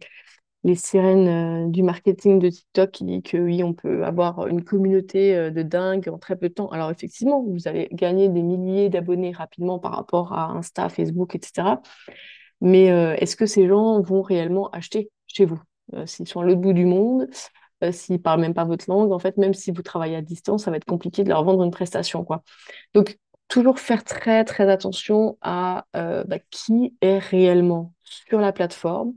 les 0.63 0.75
sirènes 0.75 1.67
euh, 1.67 1.69
du 1.69 1.83
marketing 1.83 2.39
de 2.39 2.49
TikTok 2.49 2.91
qui 2.91 3.03
dit 3.05 3.21
que 3.21 3.37
oui, 3.37 3.63
on 3.63 3.73
peut 3.73 4.03
avoir 4.03 4.47
une 4.47 4.63
communauté 4.63 5.35
euh, 5.35 5.51
de 5.51 5.61
dingue 5.61 6.09
en 6.09 6.17
très 6.17 6.35
peu 6.35 6.49
de 6.49 6.53
temps. 6.53 6.69
Alors 6.69 6.91
effectivement, 6.91 7.43
vous 7.43 7.67
allez 7.67 7.87
gagner 7.93 8.27
des 8.29 8.43
milliers 8.43 8.89
d'abonnés 8.89 9.31
rapidement 9.31 9.79
par 9.79 9.93
rapport 9.93 10.33
à 10.33 10.51
Insta, 10.51 10.89
Facebook, 10.89 11.35
etc. 11.35 11.81
Mais 12.61 12.91
euh, 12.91 13.15
est-ce 13.15 13.35
que 13.35 13.45
ces 13.45 13.67
gens 13.67 14.01
vont 14.01 14.21
réellement 14.21 14.69
acheter 14.71 15.09
chez 15.27 15.45
vous? 15.45 15.59
s'ils 16.05 16.27
sont 16.27 16.41
à 16.41 16.43
l'autre 16.43 16.61
bout 16.61 16.73
du 16.73 16.85
monde, 16.85 17.27
s'ils 17.91 18.21
parlent 18.21 18.41
même 18.41 18.53
pas 18.53 18.63
votre 18.63 18.85
langue, 18.87 19.11
en 19.11 19.17
fait, 19.17 19.37
même 19.37 19.55
si 19.55 19.71
vous 19.71 19.81
travaillez 19.81 20.15
à 20.15 20.21
distance, 20.21 20.65
ça 20.65 20.69
va 20.69 20.77
être 20.77 20.85
compliqué 20.85 21.23
de 21.23 21.29
leur 21.29 21.43
vendre 21.43 21.63
une 21.63 21.71
prestation. 21.71 22.27
Donc, 22.93 23.17
toujours 23.47 23.79
faire 23.79 24.03
très, 24.03 24.45
très 24.45 24.69
attention 24.69 25.39
à 25.41 25.87
bah, 25.93 26.37
qui 26.51 26.95
est 27.01 27.17
réellement 27.17 27.95
sur 28.03 28.39
la 28.39 28.53
plateforme, 28.53 29.15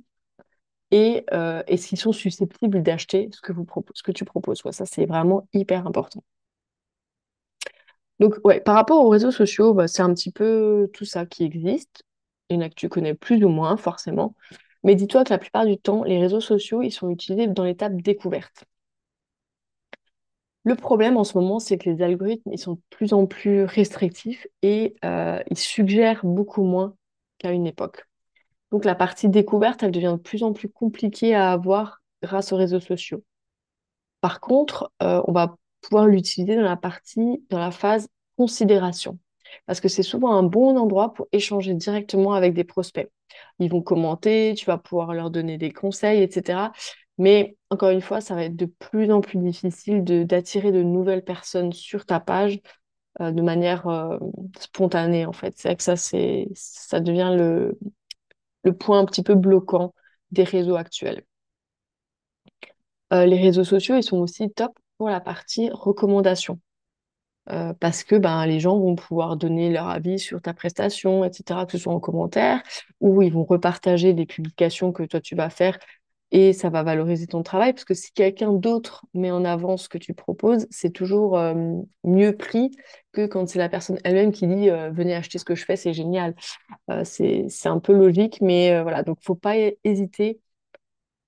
et 0.92 1.24
euh, 1.32 1.62
sont 1.96 2.12
susceptibles 2.12 2.82
d'acheter 2.82 3.28
ce 3.32 3.40
que 3.40 3.52
vous 3.52 3.66
ce 3.94 4.02
que 4.04 4.12
tu 4.12 4.24
proposes. 4.24 4.62
Ça, 4.70 4.86
c'est 4.86 5.06
vraiment 5.06 5.48
hyper 5.52 5.86
important. 5.86 6.22
Donc, 8.20 8.36
ouais, 8.44 8.60
par 8.60 8.76
rapport 8.76 9.04
aux 9.04 9.08
réseaux 9.08 9.32
sociaux, 9.32 9.74
bah, 9.74 9.88
c'est 9.88 10.02
un 10.02 10.14
petit 10.14 10.30
peu 10.30 10.88
tout 10.92 11.04
ça 11.04 11.26
qui 11.26 11.44
existe. 11.44 12.04
Il 12.48 12.56
y 12.56 12.58
en 12.58 12.62
a 12.62 12.68
que 12.68 12.74
tu 12.74 12.88
connais 12.88 13.14
plus 13.14 13.44
ou 13.44 13.48
moins, 13.48 13.76
forcément. 13.76 14.36
Mais 14.84 14.94
dis-toi 14.94 15.24
que 15.24 15.30
la 15.30 15.38
plupart 15.38 15.66
du 15.66 15.78
temps, 15.78 16.04
les 16.04 16.18
réseaux 16.20 16.40
sociaux, 16.40 16.82
ils 16.82 16.92
sont 16.92 17.10
utilisés 17.10 17.48
dans 17.48 17.64
l'étape 17.64 17.96
découverte. 17.96 18.64
Le 20.64 20.76
problème 20.76 21.16
en 21.16 21.24
ce 21.24 21.36
moment, 21.38 21.58
c'est 21.58 21.78
que 21.78 21.90
les 21.90 22.02
algorithmes, 22.02 22.52
ils 22.52 22.58
sont 22.58 22.74
de 22.74 22.80
plus 22.90 23.12
en 23.12 23.26
plus 23.26 23.64
restrictifs 23.64 24.46
et 24.62 24.94
euh, 25.04 25.42
ils 25.50 25.58
suggèrent 25.58 26.24
beaucoup 26.24 26.62
moins 26.62 26.94
qu'à 27.38 27.50
une 27.52 27.66
époque. 27.66 28.06
Donc 28.72 28.86
la 28.86 28.94
partie 28.94 29.28
découverte, 29.28 29.82
elle 29.82 29.90
devient 29.92 30.14
de 30.16 30.22
plus 30.22 30.42
en 30.42 30.52
plus 30.52 30.70
compliquée 30.70 31.34
à 31.34 31.52
avoir 31.52 32.02
grâce 32.22 32.52
aux 32.52 32.56
réseaux 32.56 32.80
sociaux. 32.80 33.22
Par 34.22 34.40
contre, 34.40 34.90
euh, 35.02 35.22
on 35.26 35.32
va 35.32 35.56
pouvoir 35.82 36.06
l'utiliser 36.06 36.56
dans 36.56 36.62
la 36.62 36.76
partie, 36.76 37.44
dans 37.50 37.58
la 37.58 37.70
phase 37.70 38.08
considération. 38.36 39.18
Parce 39.66 39.80
que 39.80 39.88
c'est 39.88 40.02
souvent 40.02 40.34
un 40.34 40.42
bon 40.42 40.78
endroit 40.78 41.12
pour 41.12 41.26
échanger 41.32 41.74
directement 41.74 42.32
avec 42.32 42.54
des 42.54 42.64
prospects. 42.64 43.10
Ils 43.58 43.70
vont 43.70 43.82
commenter, 43.82 44.54
tu 44.56 44.64
vas 44.64 44.78
pouvoir 44.78 45.12
leur 45.12 45.30
donner 45.30 45.58
des 45.58 45.70
conseils, 45.70 46.22
etc. 46.22 46.72
Mais 47.18 47.56
encore 47.68 47.90
une 47.90 48.00
fois, 48.00 48.22
ça 48.22 48.34
va 48.34 48.44
être 48.44 48.56
de 48.56 48.66
plus 48.66 49.10
en 49.12 49.20
plus 49.20 49.38
difficile 49.38 50.02
d'attirer 50.02 50.72
de 50.72 50.82
nouvelles 50.82 51.24
personnes 51.24 51.72
sur 51.72 52.06
ta 52.06 52.20
page 52.20 52.60
euh, 53.20 53.30
de 53.32 53.42
manière 53.42 53.86
euh, 53.88 54.18
spontanée, 54.58 55.26
en 55.26 55.32
fait. 55.32 55.52
C'est 55.58 55.68
vrai 55.68 55.76
que 55.76 55.82
ça, 55.82 55.96
ça 55.96 57.00
devient 57.00 57.34
le, 57.36 57.78
le 58.62 58.72
point 58.76 59.00
un 59.00 59.04
petit 59.04 59.22
peu 59.22 59.34
bloquant 59.34 59.94
des 60.30 60.44
réseaux 60.44 60.76
actuels. 60.76 61.24
Euh, 63.12 63.26
les 63.26 63.38
réseaux 63.40 63.64
sociaux, 63.64 63.96
ils 63.96 64.02
sont 64.02 64.18
aussi 64.18 64.50
top 64.50 64.72
pour 64.98 65.08
la 65.08 65.20
partie 65.20 65.70
recommandation. 65.70 66.58
Euh, 67.50 67.72
parce 67.80 68.04
que 68.04 68.14
ben, 68.14 68.46
les 68.46 68.60
gens 68.60 68.78
vont 68.78 68.94
pouvoir 68.94 69.36
donner 69.36 69.70
leur 69.70 69.88
avis 69.88 70.18
sur 70.20 70.40
ta 70.40 70.54
prestation, 70.54 71.24
etc., 71.24 71.66
que 71.66 71.72
ce 71.72 71.78
soit 71.78 71.92
en 71.92 71.98
commentaire, 71.98 72.62
ou 73.00 73.20
ils 73.20 73.32
vont 73.32 73.44
repartager 73.44 74.14
des 74.14 74.26
publications 74.26 74.92
que 74.92 75.02
toi 75.02 75.20
tu 75.20 75.34
vas 75.34 75.50
faire 75.50 75.76
et 76.32 76.52
ça 76.52 76.70
va 76.70 76.82
valoriser 76.82 77.26
ton 77.28 77.42
travail. 77.44 77.72
Parce 77.72 77.84
que 77.84 77.94
si 77.94 78.12
quelqu'un 78.12 78.52
d'autre 78.52 79.06
met 79.14 79.30
en 79.30 79.44
avant 79.44 79.76
ce 79.76 79.88
que 79.88 79.98
tu 79.98 80.14
proposes, 80.14 80.66
c'est 80.70 80.90
toujours 80.90 81.38
euh, 81.38 81.54
mieux 82.04 82.36
pris 82.36 82.72
que 83.12 83.26
quand 83.26 83.48
c'est 83.48 83.58
la 83.60 83.68
personne 83.68 83.98
elle-même 84.04 84.32
qui 84.32 84.46
dit 84.46 84.70
Venez 84.92 85.14
acheter 85.14 85.38
ce 85.38 85.44
que 85.44 85.54
je 85.54 85.64
fais, 85.64 85.76
c'est 85.76 85.92
génial. 85.92 86.34
c'est, 87.04 87.46
c'est 87.48 87.68
un 87.68 87.78
peu 87.80 87.92
logique, 87.94 88.40
mais 88.40 88.82
voilà, 88.82 89.02
donc 89.02 89.18
faut 89.22 89.34
pas 89.34 89.54
hésiter 89.84 90.40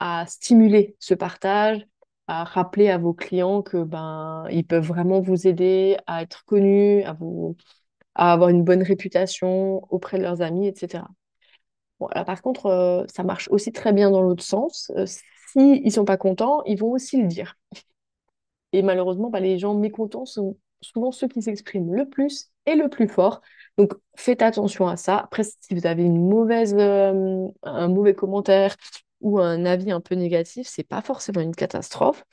à 0.00 0.26
stimuler 0.26 0.96
ce 1.00 1.14
partage, 1.14 1.86
à 2.26 2.44
rappeler 2.44 2.90
à 2.90 2.98
vos 2.98 3.14
clients 3.14 3.62
que 3.62 3.82
ben 3.82 4.46
ils 4.50 4.66
peuvent 4.66 4.86
vraiment 4.86 5.20
vous 5.20 5.46
aider 5.46 5.96
à 6.06 6.22
être 6.22 6.44
connus, 6.44 7.02
à 7.04 7.12
vous 7.14 7.56
à 8.14 8.32
avoir 8.32 8.50
une 8.50 8.64
bonne 8.64 8.82
réputation 8.82 9.82
auprès 9.92 10.18
de 10.18 10.22
leurs 10.22 10.42
amis, 10.42 10.68
etc. 10.68 11.04
Bon, 12.00 12.08
par 12.26 12.42
contre, 12.42 12.66
euh, 12.66 13.04
ça 13.12 13.22
marche 13.22 13.48
aussi 13.50 13.72
très 13.72 13.92
bien 13.92 14.10
dans 14.10 14.22
l'autre 14.22 14.42
sens. 14.44 14.90
Euh, 14.96 15.06
si 15.06 15.80
ils 15.84 15.92
sont 15.92 16.04
pas 16.04 16.16
contents, 16.16 16.62
ils 16.66 16.78
vont 16.78 16.90
aussi 16.90 17.20
le 17.20 17.28
dire. 17.28 17.56
Et 18.72 18.82
malheureusement, 18.82 19.30
bah, 19.30 19.40
les 19.40 19.58
gens 19.58 19.74
mécontents 19.74 20.26
sont 20.26 20.56
souvent 20.80 21.12
ceux 21.12 21.28
qui 21.28 21.42
s'expriment 21.42 21.94
le 21.94 22.08
plus 22.08 22.50
et 22.66 22.74
le 22.74 22.88
plus 22.88 23.08
fort. 23.08 23.40
Donc, 23.78 23.92
faites 24.16 24.42
attention 24.42 24.88
à 24.88 24.96
ça. 24.96 25.18
Après, 25.18 25.44
si 25.44 25.74
vous 25.74 25.86
avez 25.86 26.04
une 26.04 26.28
mauvaise, 26.28 26.74
euh, 26.78 27.46
un 27.62 27.88
mauvais 27.88 28.14
commentaire 28.14 28.76
ou 29.20 29.38
un 29.40 29.64
avis 29.64 29.90
un 29.92 30.00
peu 30.00 30.14
négatif, 30.14 30.66
c'est 30.68 30.84
pas 30.84 31.02
forcément 31.02 31.40
une 31.40 31.54
catastrophe. 31.54 32.24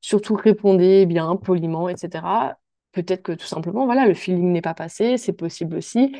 Surtout 0.00 0.34
répondez 0.36 1.06
bien, 1.06 1.36
poliment, 1.36 1.88
etc. 1.88 2.56
Peut-être 2.92 3.22
que 3.22 3.32
tout 3.32 3.46
simplement, 3.46 3.86
voilà, 3.86 4.06
le 4.06 4.14
feeling 4.14 4.52
n'est 4.52 4.62
pas 4.62 4.74
passé, 4.74 5.18
c'est 5.18 5.32
possible 5.34 5.76
aussi. 5.76 6.16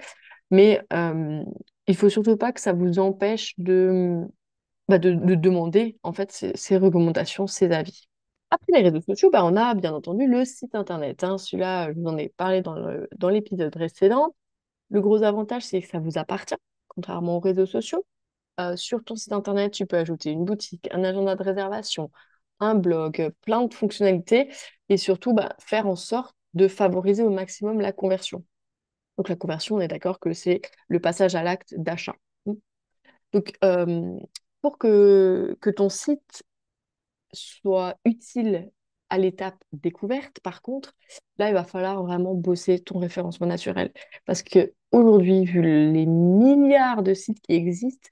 Mais 0.51 0.83
euh, 0.93 1.45
il 1.87 1.97
faut 1.97 2.09
surtout 2.09 2.37
pas 2.37 2.53
que 2.53 2.61
ça 2.61 2.73
vous 2.73 2.99
empêche 2.99 3.55
de, 3.59 4.23
bah, 4.89 4.99
de, 4.99 5.13
de, 5.13 5.35
demander 5.35 5.99
en 6.03 6.13
fait 6.13 6.33
ces, 6.33 6.53
ces 6.57 6.77
recommandations, 6.77 7.47
ces 7.47 7.73
avis. 7.73 8.09
Après 8.51 8.73
les 8.81 8.89
réseaux 8.89 9.01
sociaux, 9.01 9.31
bah, 9.31 9.45
on 9.45 9.57
a 9.57 9.75
bien 9.75 9.93
entendu 9.95 10.27
le 10.27 10.45
site 10.45 10.75
internet. 10.75 11.25
Hein. 11.25 11.39
Celui-là, 11.39 11.93
je 11.93 11.99
vous 11.99 12.07
en 12.07 12.17
ai 12.19 12.29
parlé 12.31 12.63
dans 12.63 13.29
l'épisode 13.29 13.73
précédent. 13.73 14.35
Le 14.91 15.01
gros 15.01 15.23
avantage, 15.23 15.65
c'est 15.65 15.81
que 15.83 15.89
ça 15.89 15.99
vous 15.99 16.19
appartient, 16.19 16.55
contrairement 16.89 17.37
aux 17.39 17.41
réseaux 17.41 17.67
sociaux. 17.67 18.05
Euh, 18.61 18.77
sur 18.77 19.03
ton 19.03 19.17
site 19.17 19.33
internet, 19.33 19.73
tu 19.73 19.87
peux 19.87 19.97
ajouter 19.97 20.31
une 20.31 20.45
boutique, 20.45 20.89
un 20.93 21.03
agenda 21.03 21.35
de 21.35 21.43
réservation, 21.43 22.11
un 22.61 22.77
blog, 22.77 23.33
plein 23.41 23.65
de 23.65 23.75
fonctionnalités 23.75 24.53
et 24.89 24.97
surtout 24.97 25.33
bah, 25.33 25.57
faire 25.59 25.87
en 25.89 25.97
sorte 25.97 26.35
de 26.55 26.69
favoriser 26.69 27.25
au 27.25 27.31
maximum 27.31 27.81
la 27.81 27.93
conversion. 27.93 28.45
Donc 29.17 29.29
la 29.29 29.37
conversion, 29.37 29.77
on 29.77 29.81
est 29.81 29.89
d'accord 29.89 30.19
que 30.19 30.33
c'est 30.33 30.61
le 30.89 31.01
passage 31.01 31.35
à 31.35 31.43
l'acte 31.43 31.75
d'achat. 31.77 32.15
Donc 33.33 33.53
euh, 33.65 34.17
pour 34.63 34.79
que, 34.79 35.57
que 35.61 35.71
ton 35.71 35.89
site 35.89 36.45
soit 37.33 37.97
utile 38.05 38.71
à 39.11 39.19
l'étape 39.19 39.63
découverte, 39.73 40.41
par 40.41 40.63
contre, 40.63 40.95
là, 41.39 41.49
il 41.49 41.55
va 41.55 41.65
falloir 41.65 42.03
vraiment 42.03 42.35
bosser 42.35 42.79
ton 42.79 42.99
référencement 42.99 43.47
naturel. 43.47 43.93
Parce 44.25 44.43
que 44.43 44.73
aujourd'hui, 44.93 45.45
vu 45.45 45.63
les 45.63 46.07
milliards 46.07 47.03
de 47.03 47.15
sites 47.15 47.41
qui 47.41 47.53
existent, 47.55 48.09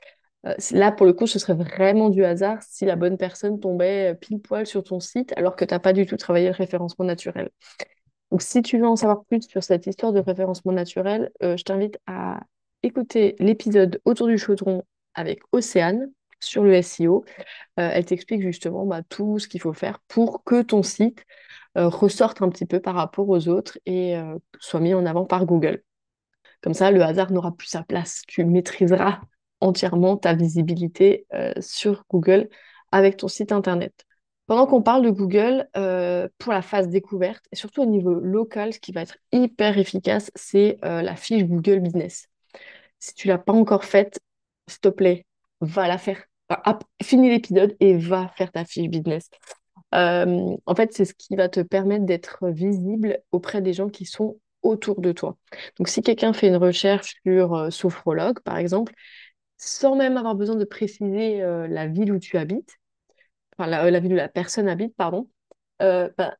euh, 0.46 0.54
là, 0.72 0.92
pour 0.92 1.06
le 1.06 1.12
coup, 1.12 1.26
ce 1.26 1.38
serait 1.38 1.54
vraiment 1.54 2.10
du 2.10 2.24
hasard 2.24 2.62
si 2.62 2.84
la 2.84 2.96
bonne 2.96 3.16
personne 3.16 3.60
tombait 3.60 4.14
pile 4.20 4.40
poil 4.40 4.66
sur 4.66 4.82
ton 4.84 5.00
site 5.00 5.32
alors 5.36 5.56
que 5.56 5.64
tu 5.64 5.72
n'as 5.72 5.80
pas 5.80 5.92
du 5.92 6.04
tout 6.06 6.16
travaillé 6.16 6.48
le 6.48 6.54
référencement 6.54 7.04
naturel. 7.04 7.50
Donc, 8.32 8.40
si 8.40 8.62
tu 8.62 8.78
veux 8.78 8.86
en 8.86 8.96
savoir 8.96 9.26
plus 9.26 9.42
sur 9.46 9.62
cette 9.62 9.86
histoire 9.86 10.14
de 10.14 10.18
référencement 10.18 10.72
naturel, 10.72 11.30
euh, 11.42 11.58
je 11.58 11.64
t'invite 11.64 11.98
à 12.06 12.40
écouter 12.82 13.36
l'épisode 13.40 14.00
autour 14.06 14.26
du 14.26 14.38
chaudron 14.38 14.84
avec 15.12 15.40
Océane 15.52 16.10
sur 16.40 16.64
le 16.64 16.80
SEO. 16.80 17.26
Euh, 17.78 17.90
elle 17.92 18.06
t'explique 18.06 18.40
justement 18.40 18.86
bah, 18.86 19.02
tout 19.02 19.38
ce 19.38 19.48
qu'il 19.48 19.60
faut 19.60 19.74
faire 19.74 20.00
pour 20.08 20.44
que 20.44 20.62
ton 20.62 20.82
site 20.82 21.26
euh, 21.76 21.88
ressorte 21.88 22.40
un 22.40 22.48
petit 22.48 22.64
peu 22.64 22.80
par 22.80 22.94
rapport 22.94 23.28
aux 23.28 23.48
autres 23.48 23.78
et 23.84 24.14
soit 24.58 24.80
mis 24.80 24.94
en 24.94 25.04
avant 25.04 25.26
par 25.26 25.44
Google. 25.44 25.82
Comme 26.62 26.74
ça, 26.74 26.90
le 26.90 27.02
hasard 27.02 27.32
n'aura 27.32 27.54
plus 27.54 27.68
sa 27.68 27.82
place. 27.82 28.22
Tu 28.26 28.46
maîtriseras 28.46 29.20
entièrement 29.60 30.16
ta 30.16 30.32
visibilité 30.32 31.26
sur 31.60 32.04
Google 32.08 32.48
avec 32.92 33.18
ton 33.18 33.28
site 33.28 33.52
Internet. 33.52 34.06
Pendant 34.52 34.66
qu'on 34.66 34.82
parle 34.82 35.02
de 35.02 35.08
Google, 35.08 35.66
pour 36.36 36.52
la 36.52 36.60
phase 36.60 36.88
découverte, 36.88 37.42
et 37.52 37.56
surtout 37.56 37.80
au 37.80 37.86
niveau 37.86 38.12
local, 38.12 38.74
ce 38.74 38.80
qui 38.80 38.92
va 38.92 39.00
être 39.00 39.16
hyper 39.32 39.78
efficace, 39.78 40.30
c'est 40.34 40.76
la 40.82 41.16
fiche 41.16 41.44
Google 41.44 41.78
Business. 41.78 42.28
Si 42.98 43.14
tu 43.14 43.28
l'as 43.28 43.38
pas 43.38 43.54
encore 43.54 43.86
faite, 43.86 44.20
s'il 44.68 44.80
te 44.80 45.22
va 45.62 45.88
la 45.88 45.96
faire 45.96 46.22
finis 47.02 47.30
l'épisode 47.30 47.74
et 47.80 47.96
va 47.96 48.28
faire 48.36 48.52
ta 48.52 48.64
fiche 48.64 48.88
business. 48.88 49.30
Euh, 49.94 50.56
en 50.66 50.74
fait, 50.74 50.92
c'est 50.92 51.04
ce 51.04 51.14
qui 51.14 51.36
va 51.36 51.48
te 51.48 51.60
permettre 51.60 52.04
d'être 52.04 52.48
visible 52.48 53.20
auprès 53.30 53.60
des 53.60 53.72
gens 53.72 53.88
qui 53.88 54.04
sont 54.04 54.38
autour 54.62 55.00
de 55.00 55.12
toi. 55.12 55.36
Donc, 55.78 55.88
si 55.88 56.02
quelqu'un 56.02 56.32
fait 56.32 56.48
une 56.48 56.56
recherche 56.56 57.16
sur 57.26 57.54
euh, 57.54 57.70
sophrologue, 57.70 58.40
par 58.40 58.56
exemple, 58.56 58.92
sans 59.56 59.96
même 59.96 60.16
avoir 60.16 60.34
besoin 60.34 60.56
de 60.56 60.64
préciser 60.64 61.42
euh, 61.42 61.66
la 61.68 61.86
ville 61.86 62.12
où 62.12 62.18
tu 62.18 62.38
habites, 62.38 62.78
enfin 63.56 63.68
la, 63.68 64.00
ville 64.00 64.12
où 64.12 64.16
la 64.16 64.28
personne 64.28 64.68
habite, 64.68 64.94
pardon, 64.96 65.28
bah, 65.80 66.36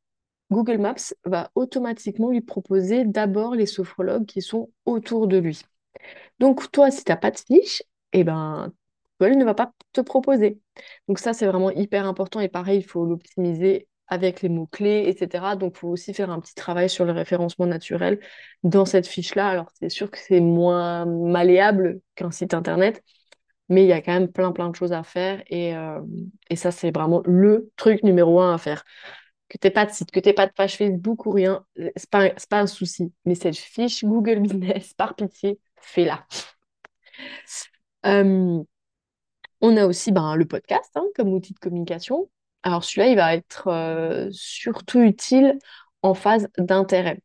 Google 0.51 0.77
Maps 0.77 1.13
va 1.25 1.51
automatiquement 1.55 2.29
lui 2.29 2.41
proposer 2.41 3.05
d'abord 3.05 3.55
les 3.55 3.65
sophrologues 3.65 4.25
qui 4.25 4.41
sont 4.41 4.69
autour 4.85 5.27
de 5.27 5.37
lui. 5.37 5.63
Donc, 6.39 6.71
toi, 6.71 6.91
si 6.91 7.03
tu 7.03 7.11
n'as 7.11 7.17
pas 7.17 7.31
de 7.31 7.39
fiche, 7.39 7.83
eh 8.13 8.23
ben, 8.23 8.71
Google 9.19 9.37
ne 9.37 9.45
va 9.45 9.53
pas 9.53 9.71
te 9.93 10.01
proposer. 10.01 10.59
Donc 11.07 11.19
ça, 11.19 11.33
c'est 11.33 11.47
vraiment 11.47 11.71
hyper 11.71 12.05
important. 12.05 12.39
Et 12.39 12.49
pareil, 12.49 12.79
il 12.79 12.83
faut 12.83 13.05
l'optimiser 13.05 13.87
avec 14.07 14.41
les 14.41 14.49
mots-clés, 14.49 15.05
etc. 15.07 15.55
Donc, 15.55 15.73
il 15.75 15.79
faut 15.79 15.89
aussi 15.89 16.13
faire 16.13 16.29
un 16.29 16.39
petit 16.39 16.55
travail 16.55 16.89
sur 16.89 17.05
le 17.05 17.13
référencement 17.13 17.65
naturel 17.65 18.19
dans 18.63 18.85
cette 18.85 19.07
fiche-là. 19.07 19.47
Alors, 19.47 19.71
c'est 19.79 19.89
sûr 19.89 20.11
que 20.11 20.17
c'est 20.17 20.41
moins 20.41 21.05
malléable 21.05 22.01
qu'un 22.15 22.31
site 22.31 22.53
Internet, 22.53 23.03
mais 23.69 23.83
il 23.83 23.87
y 23.87 23.93
a 23.93 24.01
quand 24.01 24.13
même 24.13 24.31
plein, 24.31 24.51
plein 24.51 24.69
de 24.69 24.75
choses 24.75 24.93
à 24.93 25.03
faire. 25.03 25.43
Et, 25.47 25.75
euh, 25.75 26.01
et 26.49 26.55
ça, 26.55 26.71
c'est 26.71 26.91
vraiment 26.91 27.21
le 27.25 27.71
truc 27.75 28.03
numéro 28.03 28.39
un 28.39 28.53
à 28.55 28.57
faire. 28.57 28.83
Que 29.49 29.57
tu 29.57 29.71
pas 29.71 29.85
de 29.85 29.91
site, 29.91 30.11
que 30.11 30.19
tu 30.19 30.33
pas 30.33 30.47
de 30.47 30.53
page 30.53 30.77
Facebook 30.77 31.25
ou 31.25 31.31
rien, 31.31 31.65
ce 31.77 31.83
n'est 31.83 31.91
pas, 32.09 32.29
pas 32.49 32.59
un 32.61 32.67
souci. 32.67 33.13
Mais 33.25 33.35
cette 33.35 33.57
fiche 33.57 34.03
Google 34.03 34.39
Business, 34.39 34.93
par 34.97 35.15
pitié, 35.15 35.59
fais-la. 35.77 36.25
Euh, 38.05 38.63
on 39.61 39.77
a 39.77 39.85
aussi 39.85 40.11
ben, 40.11 40.35
le 40.35 40.45
podcast 40.45 40.91
hein, 40.95 41.05
comme 41.15 41.33
outil 41.33 41.53
de 41.53 41.59
communication. 41.59 42.29
Alors 42.63 42.83
celui-là, 42.83 43.07
il 43.07 43.15
va 43.15 43.35
être 43.35 43.67
euh, 43.67 44.29
surtout 44.31 45.01
utile 45.01 45.57
en 46.01 46.13
phase 46.13 46.49
d'intérêt. 46.57 47.19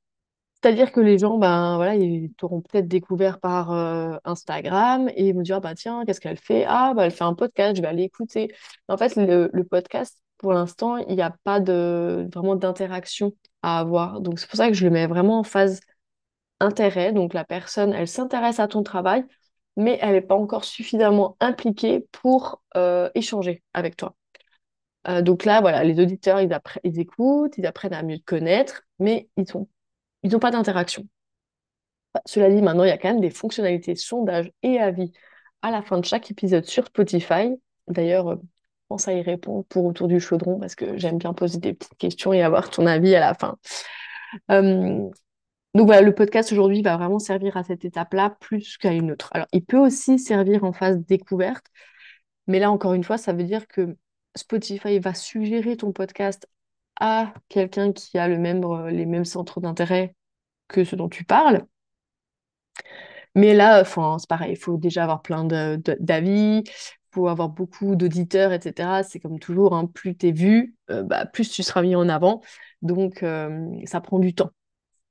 C'est-à-dire 0.62 0.90
que 0.90 1.00
les 1.00 1.18
gens, 1.18 1.38
ben 1.38 1.76
voilà, 1.76 1.94
ils 1.94 2.32
t'auront 2.34 2.62
peut-être 2.62 2.88
découvert 2.88 3.38
par 3.38 3.72
euh, 3.72 4.16
Instagram 4.24 5.08
et 5.14 5.28
ils 5.28 5.34
vont 5.34 5.42
dire, 5.42 5.56
ah, 5.56 5.60
bah 5.60 5.74
tiens, 5.76 6.04
qu'est-ce 6.04 6.20
qu'elle 6.20 6.36
fait? 6.36 6.64
Ah, 6.66 6.94
bah 6.94 7.04
elle 7.06 7.12
fait 7.12 7.24
un 7.24 7.34
podcast, 7.34 7.76
je 7.76 7.82
vais 7.82 7.86
aller 7.88 8.02
écouter. 8.02 8.52
En 8.88 8.96
fait, 8.96 9.14
le, 9.16 9.48
podcast, 9.62 10.20
pour 10.36 10.52
l'instant, 10.52 10.96
il 10.96 11.14
n'y 11.14 11.22
a 11.22 11.30
pas 11.44 11.60
de 11.60 12.28
vraiment 12.34 12.56
d'interaction 12.56 13.32
à 13.62 13.78
avoir. 13.78 14.20
Donc 14.20 14.40
c'est 14.40 14.48
pour 14.48 14.56
ça 14.56 14.66
que 14.68 14.74
je 14.74 14.84
le 14.84 14.90
mets 14.90 15.06
vraiment 15.06 15.38
en 15.40 15.44
phase 15.44 15.80
intérêt. 16.60 17.12
Donc 17.12 17.34
la 17.34 17.44
personne, 17.44 17.92
elle 17.92 18.08
s'intéresse 18.08 18.60
à 18.60 18.68
ton 18.68 18.82
travail, 18.82 19.24
mais 19.76 19.98
elle 20.02 20.12
n'est 20.12 20.20
pas 20.22 20.36
encore 20.36 20.64
suffisamment 20.64 21.36
impliquée 21.40 22.06
pour 22.12 22.62
euh, 22.76 23.10
échanger 23.14 23.62
avec 23.74 23.96
toi. 23.96 24.16
Euh, 25.08 25.22
donc 25.22 25.44
là, 25.44 25.60
voilà, 25.60 25.84
les 25.84 26.00
auditeurs, 26.00 26.40
ils, 26.40 26.50
ils 26.84 27.00
écoutent, 27.00 27.56
ils 27.58 27.66
apprennent 27.66 27.94
à 27.94 28.02
mieux 28.02 28.18
te 28.18 28.24
connaître, 28.24 28.82
mais 28.98 29.28
ils 29.36 29.44
n'ont 29.54 29.68
ils 30.22 30.34
ont 30.34 30.38
pas 30.38 30.50
d'interaction. 30.50 31.06
Cela 32.26 32.50
dit, 32.50 32.62
maintenant, 32.62 32.84
il 32.84 32.88
y 32.88 32.92
a 32.92 32.98
quand 32.98 33.08
même 33.08 33.20
des 33.20 33.30
fonctionnalités 33.30 33.94
sondage 33.94 34.50
et 34.62 34.78
avis 34.78 35.12
à 35.62 35.70
la 35.70 35.82
fin 35.82 35.98
de 35.98 36.04
chaque 36.04 36.30
épisode 36.30 36.64
sur 36.64 36.86
Spotify. 36.86 37.54
D'ailleurs, 37.86 38.28
euh, 38.28 38.36
pense 38.88 39.06
à 39.08 39.12
y 39.12 39.22
répondre 39.22 39.64
pour 39.68 39.84
Autour 39.84 40.08
du 40.08 40.18
chaudron 40.20 40.58
parce 40.58 40.74
que 40.74 40.96
j'aime 40.96 41.18
bien 41.18 41.34
poser 41.34 41.58
des 41.58 41.74
petites 41.74 41.98
questions 41.98 42.32
et 42.32 42.42
avoir 42.42 42.70
ton 42.70 42.86
avis 42.86 43.14
à 43.14 43.20
la 43.20 43.34
fin. 43.34 43.56
Donc 45.74 45.86
voilà, 45.86 46.00
le 46.02 46.14
podcast 46.14 46.50
aujourd'hui 46.50 46.82
va 46.82 46.96
vraiment 46.96 47.18
servir 47.18 47.56
à 47.56 47.62
cette 47.62 47.84
étape-là 47.84 48.36
plus 48.40 48.78
qu'à 48.78 48.92
une 48.92 49.12
autre. 49.12 49.28
Alors, 49.32 49.46
il 49.52 49.64
peut 49.64 49.78
aussi 49.78 50.18
servir 50.18 50.64
en 50.64 50.72
phase 50.72 50.98
découverte, 50.98 51.66
mais 52.46 52.58
là, 52.58 52.70
encore 52.70 52.94
une 52.94 53.04
fois, 53.04 53.18
ça 53.18 53.32
veut 53.32 53.44
dire 53.44 53.68
que 53.68 53.96
Spotify 54.34 54.98
va 54.98 55.14
suggérer 55.14 55.76
ton 55.76 55.92
podcast 55.92 56.48
à 56.98 57.32
quelqu'un 57.48 57.92
qui 57.92 58.18
a 58.18 58.28
euh, 58.28 58.90
les 58.90 59.06
mêmes 59.06 59.24
centres 59.24 59.60
d'intérêt 59.60 60.14
que 60.68 60.84
ce 60.84 60.96
dont 60.96 61.08
tu 61.08 61.24
parles. 61.24 61.64
Mais 63.34 63.54
là, 63.54 63.84
c'est 63.84 64.28
pareil, 64.28 64.52
il 64.52 64.56
faut 64.56 64.76
déjà 64.76 65.04
avoir 65.04 65.22
plein 65.22 65.44
d'avis, 65.44 66.62
il 66.66 66.72
faut 67.12 67.28
avoir 67.28 67.48
beaucoup 67.48 67.94
d'auditeurs, 67.94 68.52
etc. 68.52 69.02
C'est 69.02 69.20
comme 69.20 69.38
toujours, 69.38 69.74
hein, 69.74 69.86
plus 69.86 70.16
tu 70.16 70.28
es 70.28 70.32
vu, 70.32 70.74
euh, 70.90 71.02
bah, 71.02 71.26
plus 71.26 71.50
tu 71.50 71.62
seras 71.62 71.82
mis 71.82 71.94
en 71.94 72.08
avant. 72.08 72.42
Donc, 72.82 73.22
euh, 73.22 73.68
ça 73.84 74.00
prend 74.00 74.18
du 74.18 74.34
temps. 74.34 74.50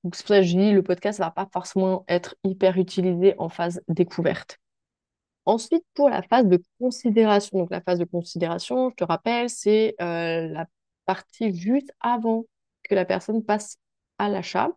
Donc, 0.03 0.15
c'est 0.15 0.23
pour 0.23 0.35
ça 0.35 0.41
que 0.41 0.45
je 0.47 0.57
dis, 0.57 0.71
le 0.71 0.83
podcast 0.83 1.19
ne 1.19 1.25
va 1.25 1.31
pas 1.31 1.47
forcément 1.53 2.05
être 2.07 2.35
hyper 2.43 2.77
utilisé 2.77 3.35
en 3.37 3.49
phase 3.49 3.81
découverte. 3.87 4.59
Ensuite, 5.45 5.85
pour 5.93 6.09
la 6.09 6.21
phase 6.21 6.45
de 6.47 6.61
considération. 6.79 7.59
Donc, 7.59 7.71
la 7.71 7.81
phase 7.81 7.99
de 7.99 8.05
considération, 8.05 8.89
je 8.89 8.95
te 8.95 9.03
rappelle, 9.05 9.49
c'est 9.49 9.95
la 9.99 10.65
partie 11.07 11.55
juste 11.55 11.91
avant 12.01 12.45
que 12.83 12.95
la 12.95 13.05
personne 13.05 13.43
passe 13.43 13.77
à 14.19 14.29
l'achat. 14.29 14.69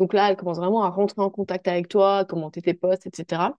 Donc 0.00 0.12
là, 0.12 0.30
elle 0.30 0.36
commence 0.36 0.58
vraiment 0.58 0.82
à 0.82 0.90
rentrer 0.90 1.22
en 1.22 1.30
contact 1.30 1.68
avec 1.68 1.88
toi, 1.88 2.24
commenter 2.24 2.62
tes 2.62 2.74
posts, 2.74 3.06
etc. 3.06 3.52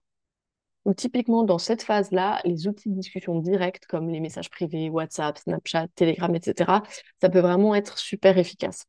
Donc 0.84 0.96
typiquement, 0.96 1.42
dans 1.42 1.58
cette 1.58 1.82
phase-là, 1.82 2.40
les 2.44 2.68
outils 2.68 2.90
de 2.90 2.94
discussion 2.94 3.40
directe 3.40 3.86
comme 3.86 4.08
les 4.08 4.20
messages 4.20 4.50
privés, 4.50 4.88
WhatsApp, 4.88 5.38
Snapchat, 5.38 5.88
Telegram, 5.96 6.32
etc., 6.34 6.82
ça 7.20 7.28
peut 7.28 7.40
vraiment 7.40 7.74
être 7.74 7.98
super 7.98 8.38
efficace. 8.38 8.86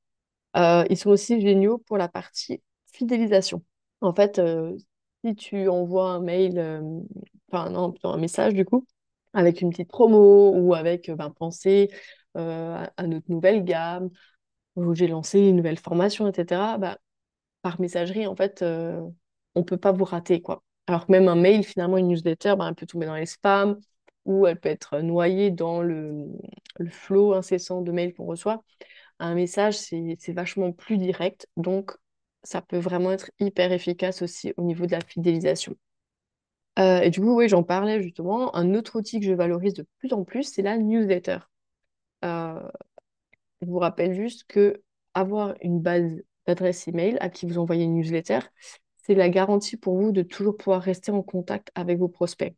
Euh, 0.56 0.86
ils 0.90 0.98
sont 0.98 1.10
aussi 1.10 1.42
géniaux 1.42 1.80
pour 1.80 1.98
la 1.98 2.08
partie 2.08 2.62
fidélisation. 2.94 3.64
En 4.02 4.14
fait, 4.14 4.40
euh, 4.40 4.78
si 5.26 5.36
tu 5.36 5.68
envoies 5.70 6.10
un 6.10 6.20
mail, 6.20 6.60
euh, 6.60 6.82
enfin 7.52 7.70
non, 7.72 7.92
plutôt 7.92 8.10
un 8.10 8.18
message 8.18 8.54
du 8.54 8.66
coup, 8.66 8.86
avec 9.34 9.62
une 9.62 9.72
petite 9.72 9.90
promo 9.90 10.54
ou 10.56 10.74
avec 10.76 11.10
ben, 11.12 11.32
penser 11.32 11.90
à 12.38 13.08
notre 13.08 13.30
nouvelle 13.32 13.64
gamme, 13.64 14.10
où 14.76 14.96
j'ai 14.96 15.08
lancé 15.08 15.40
une 15.40 15.58
nouvelle 15.58 15.80
formation, 15.80 16.28
etc., 16.30 16.78
bah, 16.78 16.98
par 17.64 17.82
messagerie, 17.82 18.28
en 18.28 18.36
fait, 18.36 18.64
on 18.64 19.60
ne 19.62 19.64
peut 19.66 19.78
pas 19.78 19.92
vous 19.92 20.06
rater, 20.06 20.42
quoi. 20.42 20.64
Alors 20.88 21.06
que 21.06 21.12
même 21.12 21.28
un 21.28 21.36
mail, 21.36 21.64
finalement, 21.64 21.98
une 21.98 22.08
newsletter, 22.08 22.56
ben, 22.58 22.70
elle 22.70 22.76
peut 22.76 22.86
tomber 22.86 23.06
dans 23.06 23.16
les 23.16 23.26
spams 23.26 23.80
ou 24.26 24.46
elle 24.48 24.60
peut 24.60 24.70
être 24.70 25.00
noyée 25.00 25.52
dans 25.52 25.82
le, 25.82 26.26
le 26.78 26.90
flot 26.90 27.34
incessant 27.34 27.82
de 27.82 27.92
mails 27.92 28.14
qu'on 28.14 28.26
reçoit. 28.26 28.64
Un 29.20 29.36
message, 29.36 29.78
c'est 29.78 30.34
vachement 30.34 30.72
plus 30.74 30.98
direct, 30.98 31.48
donc 31.58 31.94
ça 32.44 32.62
peut 32.62 32.78
vraiment 32.80 33.12
être 33.12 33.32
hyper 33.40 33.72
efficace 33.72 34.22
aussi 34.22 34.54
au 34.58 34.64
niveau 34.64 34.86
de 34.86 34.92
la 34.94 35.02
fidélisation. 35.02 35.76
Euh, 36.80 37.02
et 37.02 37.10
du 37.10 37.20
coup, 37.22 37.36
oui, 37.36 37.50
j'en 37.50 37.64
parlais 37.64 38.02
justement. 38.02 38.56
Un 38.56 38.74
autre 38.76 38.98
outil 39.00 39.20
que 39.20 39.26
je 39.26 39.34
valorise 39.34 39.74
de 39.74 39.86
plus 40.00 40.14
en 40.14 40.24
plus, 40.24 40.44
c'est 40.44 40.62
la 40.62 40.78
newsletter. 40.78 41.40
Euh, 42.26 42.60
je 43.62 43.68
vous 43.68 43.80
rappelle 43.80 44.14
juste 44.14 44.46
que 44.48 44.82
avoir 45.14 45.56
une 45.62 45.80
base 45.82 46.22
d'adresse 46.46 46.88
email 46.88 47.18
à 47.20 47.30
qui 47.30 47.46
vous 47.46 47.58
envoyez 47.58 47.84
une 47.84 47.96
newsletter, 47.96 48.40
c'est 48.98 49.16
la 49.16 49.30
garantie 49.30 49.78
pour 49.78 49.98
vous 49.98 50.12
de 50.12 50.22
toujours 50.22 50.58
pouvoir 50.58 50.82
rester 50.82 51.12
en 51.12 51.24
contact 51.24 51.72
avec 51.76 51.98
vos 51.98 52.08
prospects. 52.10 52.56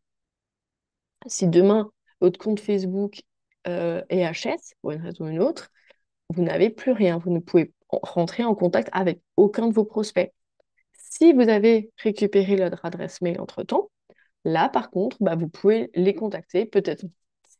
Si 1.28 1.48
demain, 1.48 1.92
votre 2.22 2.40
compte 2.40 2.60
Facebook 2.60 3.22
euh, 3.68 4.02
est 4.10 4.24
HS, 4.26 4.76
pour 4.82 4.92
une 4.92 5.02
raison 5.02 5.26
ou 5.26 5.30
une 5.30 5.42
autre, 5.42 5.70
vous 6.30 6.44
n'avez 6.44 6.70
plus 6.70 6.92
rien. 6.92 7.18
Vous 7.18 7.32
ne 7.32 7.40
pouvez 7.40 7.74
rentrer 7.90 8.44
en 8.44 8.56
contact 8.56 8.90
avec 8.92 9.22
aucun 9.38 9.68
de 9.68 9.74
vos 9.74 9.86
prospects. 9.86 10.32
Si 10.94 11.34
vous 11.34 11.50
avez 11.50 11.92
récupéré 11.98 12.56
leur 12.56 12.84
adresse 12.86 13.22
mail 13.22 13.42
entre-temps, 13.42 13.90
là, 14.46 14.70
par 14.70 14.92
contre, 14.92 15.18
bah, 15.22 15.36
vous 15.36 15.50
pouvez 15.50 15.90
les 15.96 16.14
contacter, 16.16 16.66
peut-être 16.66 17.06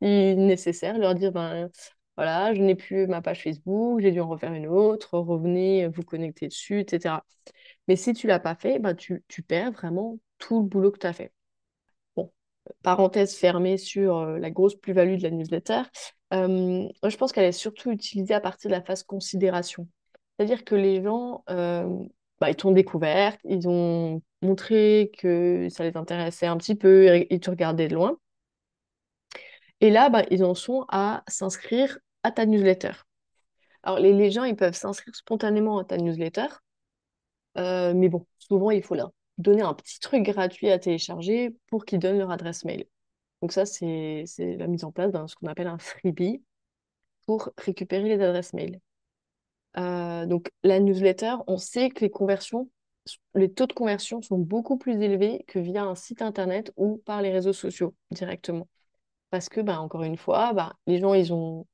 si 0.02 0.36
nécessaire, 0.36 0.98
leur 0.98 1.16
dire 1.16 1.32
ben, 1.32 1.70
voilà, 2.18 2.54
je 2.54 2.62
n'ai 2.62 2.76
plus 2.76 3.08
ma 3.08 3.22
page 3.22 3.44
Facebook, 3.44 4.02
j'ai 4.02 4.12
dû 4.12 4.20
en 4.20 4.28
refaire 4.28 4.54
une 4.54 4.68
autre, 4.68 5.18
revenez 5.18 5.88
vous 5.88 6.04
connecter 6.04 6.48
dessus, 6.48 6.82
etc. 6.82 7.24
Mais 7.88 7.96
si 7.96 8.14
tu 8.14 8.28
l'as 8.28 8.40
pas 8.40 8.56
fait, 8.56 8.80
bah, 8.80 8.94
tu, 8.94 9.24
perds 9.48 9.72
vraiment 9.72 10.20
tout 10.38 10.60
le 10.62 10.66
boulot 10.68 10.92
que 10.92 11.00
tu 11.00 11.08
as 11.08 11.14
fait. 11.14 11.32
Bon, 12.16 12.32
parenthèse 12.84 13.36
fermée 13.36 13.78
sur 13.78 14.18
euh, 14.18 14.40
la 14.40 14.52
grosse 14.52 14.76
plus-value 14.76 15.18
de 15.18 15.24
la 15.24 15.32
newsletter. 15.32 15.84
Euh, 16.34 16.88
je 17.08 17.18
pense 17.18 17.32
qu'elle 17.32 17.46
est 17.46 17.52
surtout 17.54 17.92
utilisée 17.92 18.34
à 18.34 18.42
partir 18.42 18.70
de 18.70 18.76
la 18.76 18.82
phase 18.82 19.04
considération. 19.04 19.88
C'est-à-dire 20.38 20.64
que 20.64 20.76
les 20.76 21.04
gens, 21.04 21.44
bah, 21.48 22.50
ils 22.50 22.56
t'ont 22.56 22.72
découvert, 22.72 23.38
ils 23.44 23.68
ont 23.68 24.22
montré 24.42 25.12
que 25.18 25.68
ça 25.70 25.84
les 25.84 25.98
intéressait 25.98 26.48
un 26.48 26.58
petit 26.58 26.76
peu, 26.76 27.26
ils 27.30 27.40
te 27.40 27.50
regardaient 27.50 27.88
de 27.88 27.96
loin. 27.96 28.18
Et 29.82 29.90
là, 29.90 30.10
bah, 30.10 30.24
ils 30.30 30.44
en 30.44 30.56
sont 30.56 30.86
à 30.90 31.24
s'inscrire 31.28 32.00
à 32.24 32.32
ta 32.32 32.46
newsletter. 32.46 32.92
Alors, 33.84 34.00
les, 34.00 34.32
gens, 34.32 34.44
ils 34.44 34.56
peuvent 34.56 34.76
s'inscrire 34.76 35.16
spontanément 35.16 35.80
à 35.80 35.86
ta 35.86 35.98
newsletter, 35.98 36.48
euh, 37.58 37.94
mais 37.94 38.10
bon, 38.10 38.26
souvent, 38.38 38.72
il 38.72 38.84
faut 38.84 38.96
leur 38.96 39.12
donner 39.38 39.62
un 39.62 39.74
petit 39.74 40.00
truc 40.00 40.24
gratuit 40.24 40.70
à 40.70 40.80
télécharger 40.80 41.56
pour 41.68 41.86
qu'ils 41.86 42.00
donnent 42.00 42.18
leur 42.18 42.32
adresse 42.32 42.66
mail. 42.66 42.86
Donc 43.42 43.54
ça, 43.54 43.66
c'est 43.66 44.26
la 44.38 44.68
mise 44.68 44.84
en 44.84 44.92
place 44.92 45.12
d'un 45.12 45.28
ce 45.28 45.36
qu'on 45.36 45.48
appelle 45.48 45.68
un 45.68 45.78
freebie 45.78 46.44
pour 47.26 47.52
récupérer 47.58 48.10
les 48.10 48.22
adresses 48.24 48.54
mail. 48.54 48.82
Euh, 49.78 50.26
donc 50.26 50.52
la 50.64 50.80
newsletter, 50.80 51.36
on 51.48 51.58
sait 51.58 51.90
que 51.90 52.02
les 52.02 52.10
conversions, 52.10 52.70
les 53.36 53.52
taux 53.52 53.68
de 53.68 53.74
conversion 53.74 54.22
sont 54.22 54.38
beaucoup 54.38 54.78
plus 54.78 55.02
élevés 55.02 55.46
que 55.48 55.60
via 55.60 55.84
un 55.84 55.96
site 55.96 56.22
internet 56.22 56.74
ou 56.76 56.98
par 57.06 57.22
les 57.22 57.32
réseaux 57.32 57.54
sociaux 57.54 57.96
directement. 58.12 58.68
Parce 59.32 59.50
que, 59.50 59.62
bah, 59.62 59.80
encore 59.80 60.04
une 60.04 60.18
fois, 60.18 60.54
bah, 60.54 60.76
les 60.88 61.00
gens, 61.00 61.14
ils 61.14 61.34
ont 61.34 61.68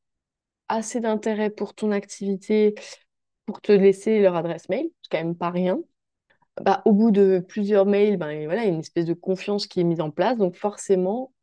assez 0.68 1.00
d'intérêt 1.00 1.50
pour 1.50 1.74
ton 1.76 1.92
activité 1.92 2.76
pour 3.46 3.62
te 3.62 3.72
laisser 3.72 4.22
leur 4.22 4.36
adresse 4.36 4.70
mail, 4.70 4.90
c'est 5.02 5.12
quand 5.12 5.24
même 5.24 5.38
pas 5.38 5.52
rien. 5.52 5.80
Bah, 6.62 6.82
au 6.86 6.94
bout 6.94 7.12
de 7.12 7.44
plusieurs 7.48 7.86
mails, 7.86 8.18
bah, 8.18 8.28
voilà, 8.46 8.64
il 8.64 8.68
y 8.68 8.70
a 8.70 8.74
une 8.74 8.80
espèce 8.80 9.06
de 9.06 9.14
confiance 9.14 9.68
qui 9.68 9.82
est 9.82 9.84
mise 9.84 10.02
en 10.02 10.12
place. 10.12 10.38
Donc 10.38 10.56
forcément, 10.56 11.34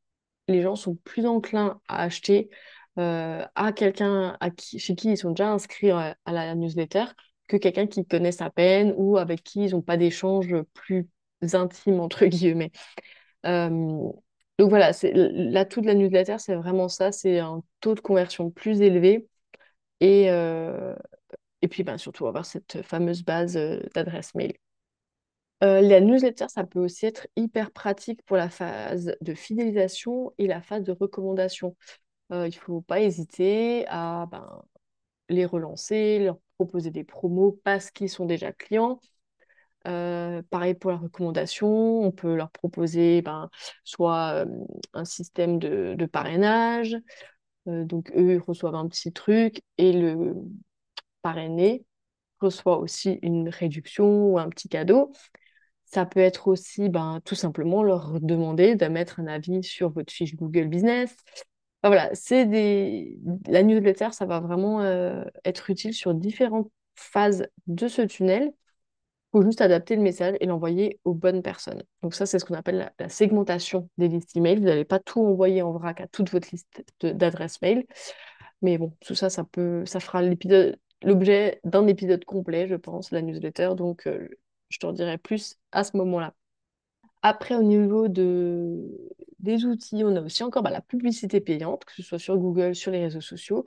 les 0.48 0.62
gens 0.62 0.76
sont 0.76 0.96
plus 0.96 1.26
enclins 1.26 1.80
à 1.88 2.02
acheter 2.02 2.50
euh, 2.98 3.44
à 3.54 3.72
quelqu'un 3.72 4.38
chez 4.58 4.94
qui 4.94 5.12
ils 5.12 5.16
sont 5.16 5.30
déjà 5.30 5.50
inscrits 5.50 5.90
à, 5.90 6.16
la 6.26 6.54
newsletter 6.54 7.04
que 7.48 7.56
quelqu'un 7.56 7.86
qu'ils 7.86 8.06
connaissent 8.06 8.42
à 8.42 8.50
peine 8.50 8.94
ou 8.96 9.18
avec 9.18 9.42
qui 9.42 9.64
ils 9.66 9.72
n'ont 9.72 9.82
pas 9.82 9.96
d'échange 9.96 10.54
plus 10.74 11.08
intime, 11.52 12.00
entre 12.00 12.26
guillemets. 12.26 12.72
Euh, 13.46 14.10
donc 14.62 14.70
voilà, 14.70 14.92
l'atout 15.02 15.80
de 15.80 15.88
la 15.88 15.94
newsletter, 15.94 16.36
c'est 16.38 16.54
vraiment 16.54 16.88
ça, 16.88 17.10
c'est 17.10 17.40
un 17.40 17.64
taux 17.80 17.96
de 17.96 18.00
conversion 18.00 18.48
plus 18.48 18.80
élevé 18.80 19.26
et, 19.98 20.30
euh, 20.30 20.94
puis 21.68 21.82
ben, 21.82 21.98
surtout 21.98 22.28
avoir 22.28 22.46
cette 22.46 22.80
fameuse 22.82 23.24
base 23.24 23.56
euh, 23.56 23.80
d'adresse 23.92 24.36
mail. 24.36 24.52
Euh, 25.64 25.80
la 25.80 26.00
newsletter, 26.00 26.46
ça 26.46 26.62
peut 26.62 26.78
aussi 26.78 27.06
être 27.06 27.26
hyper 27.34 27.72
pratique 27.72 28.22
pour 28.22 28.36
la 28.36 28.48
phase 28.48 29.16
de 29.20 29.34
fidélisation 29.34 30.32
et 30.38 30.46
la 30.46 30.62
phase 30.62 30.84
de 30.84 30.92
recommandation. 30.92 31.74
il 32.30 32.36
ne 32.36 32.50
faut 32.52 32.82
pas 32.82 33.00
hésiter 33.00 33.84
à 33.88 34.28
ben, 34.30 34.62
les 35.28 35.44
relancer, 35.44 36.20
leur 36.20 36.38
proposer 36.56 36.92
des 36.92 37.02
promos 37.02 37.58
parce 37.64 37.90
qu'ils 37.90 38.10
sont 38.10 38.26
déjà 38.26 38.52
clients 38.52 39.00
euh, 39.86 40.42
pareil 40.50 40.74
pour 40.74 40.90
la 40.90 40.96
recommandation, 40.96 42.02
on 42.02 42.10
peut 42.12 42.34
leur 42.34 42.50
proposer 42.50 43.22
ben, 43.22 43.50
soit 43.84 44.44
un 44.92 45.04
système 45.04 45.58
de, 45.58 46.06
parrainage, 46.06 46.96
euh, 47.68 47.84
donc 47.84 48.12
eux 48.16 48.40
reçoivent 48.46 48.74
un 48.74 48.88
petit 48.88 49.12
truc 49.12 49.62
et 49.78 49.92
le 49.92 50.34
parrainé 51.22 51.84
reçoit 52.40 52.78
aussi 52.78 53.18
une 53.22 53.48
réduction 53.48 54.32
ou 54.32 54.38
un 54.38 54.48
petit 54.48 54.68
cadeau. 54.68 55.12
Ça 55.84 56.06
peut 56.06 56.20
être 56.20 56.48
aussi 56.48 56.88
ben, 56.88 57.20
tout 57.24 57.34
simplement 57.34 57.82
leur 57.82 58.20
demander 58.20 58.76
de 58.76 58.86
mettre 58.86 59.20
un 59.20 59.26
avis 59.26 59.62
sur 59.62 59.90
votre 59.90 60.12
fiche 60.12 60.36
Google 60.36 60.68
Business. 60.68 61.14
voilà, 61.84 62.10
c'est 62.14 62.46
des... 62.46 63.18
La 63.48 63.62
newsletter, 63.62 64.08
ça 64.12 64.26
va 64.26 64.40
vraiment 64.40 64.82
être 65.44 65.70
utile 65.70 65.94
sur 65.94 66.14
différentes 66.14 66.70
phases 66.94 67.46
de 67.66 67.88
ce 67.88 68.02
tunnel 68.02 68.52
faut 69.32 69.42
juste 69.42 69.62
adapter 69.62 69.96
le 69.96 70.02
message 70.02 70.36
et 70.40 70.46
l'envoyer 70.46 71.00
aux 71.04 71.14
bonnes 71.14 71.42
personnes. 71.42 71.82
Donc 72.02 72.14
ça, 72.14 72.26
c'est 72.26 72.38
ce 72.38 72.44
qu'on 72.44 72.54
appelle 72.54 72.92
la, 72.98 73.08
segmentation 73.08 73.88
des 73.98 74.08
listes 74.08 74.36
email. 74.36 74.58
Vous 74.58 74.64
n'allez 74.64 74.84
pas 74.84 74.98
tout 74.98 75.20
envoyer 75.20 75.62
en 75.62 75.72
vrac 75.72 76.00
à 76.00 76.06
toute 76.06 76.30
votre 76.30 76.48
liste 76.52 76.84
d'adresses 77.00 77.60
mail. 77.62 77.86
Mais 78.60 78.78
bon, 78.78 78.92
tout 79.00 79.14
ça, 79.14 79.30
ça 79.30 79.44
peut, 79.44 79.84
ça 79.86 80.00
fera 80.00 80.22
l'objet 81.02 81.60
d'un 81.64 81.86
épisode 81.86 82.24
complet, 82.24 82.68
je 82.68 82.76
pense, 82.76 83.10
la 83.10 83.22
newsletter. 83.22 83.70
Donc, 83.76 84.06
euh, 84.06 84.28
je 84.68 84.78
t'en 84.78 84.92
dirai 84.92 85.18
plus 85.18 85.56
à 85.72 85.84
ce 85.84 85.96
moment-là. 85.96 86.34
Après, 87.22 87.54
au 87.54 87.62
niveau 87.62 88.08
de, 88.08 88.80
des 89.38 89.64
outils, 89.64 90.02
on 90.04 90.16
a 90.16 90.22
aussi 90.22 90.42
encore 90.42 90.62
bah, 90.62 90.70
la 90.70 90.80
publicité 90.82 91.40
payante, 91.40 91.84
que 91.84 91.92
ce 91.92 92.02
soit 92.02 92.18
sur 92.18 92.36
Google, 92.36 92.74
sur 92.74 92.92
les 92.92 93.00
réseaux 93.00 93.20
sociaux. 93.20 93.64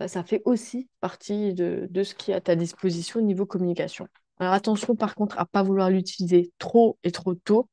Bah, 0.00 0.08
ça 0.08 0.24
fait 0.24 0.42
aussi 0.44 0.88
partie 1.00 1.54
de, 1.54 1.86
de 1.90 2.02
ce 2.02 2.14
qui 2.14 2.30
est 2.30 2.34
à 2.34 2.40
ta 2.40 2.56
disposition 2.56 3.20
au 3.20 3.22
niveau 3.22 3.46
communication. 3.46 4.08
Alors 4.38 4.52
attention 4.52 4.96
par 4.96 5.14
contre 5.14 5.38
à 5.38 5.46
pas 5.46 5.62
vouloir 5.62 5.90
l'utiliser 5.90 6.52
trop 6.58 6.98
et 7.04 7.10
trop 7.10 7.34
tôt. 7.34 7.68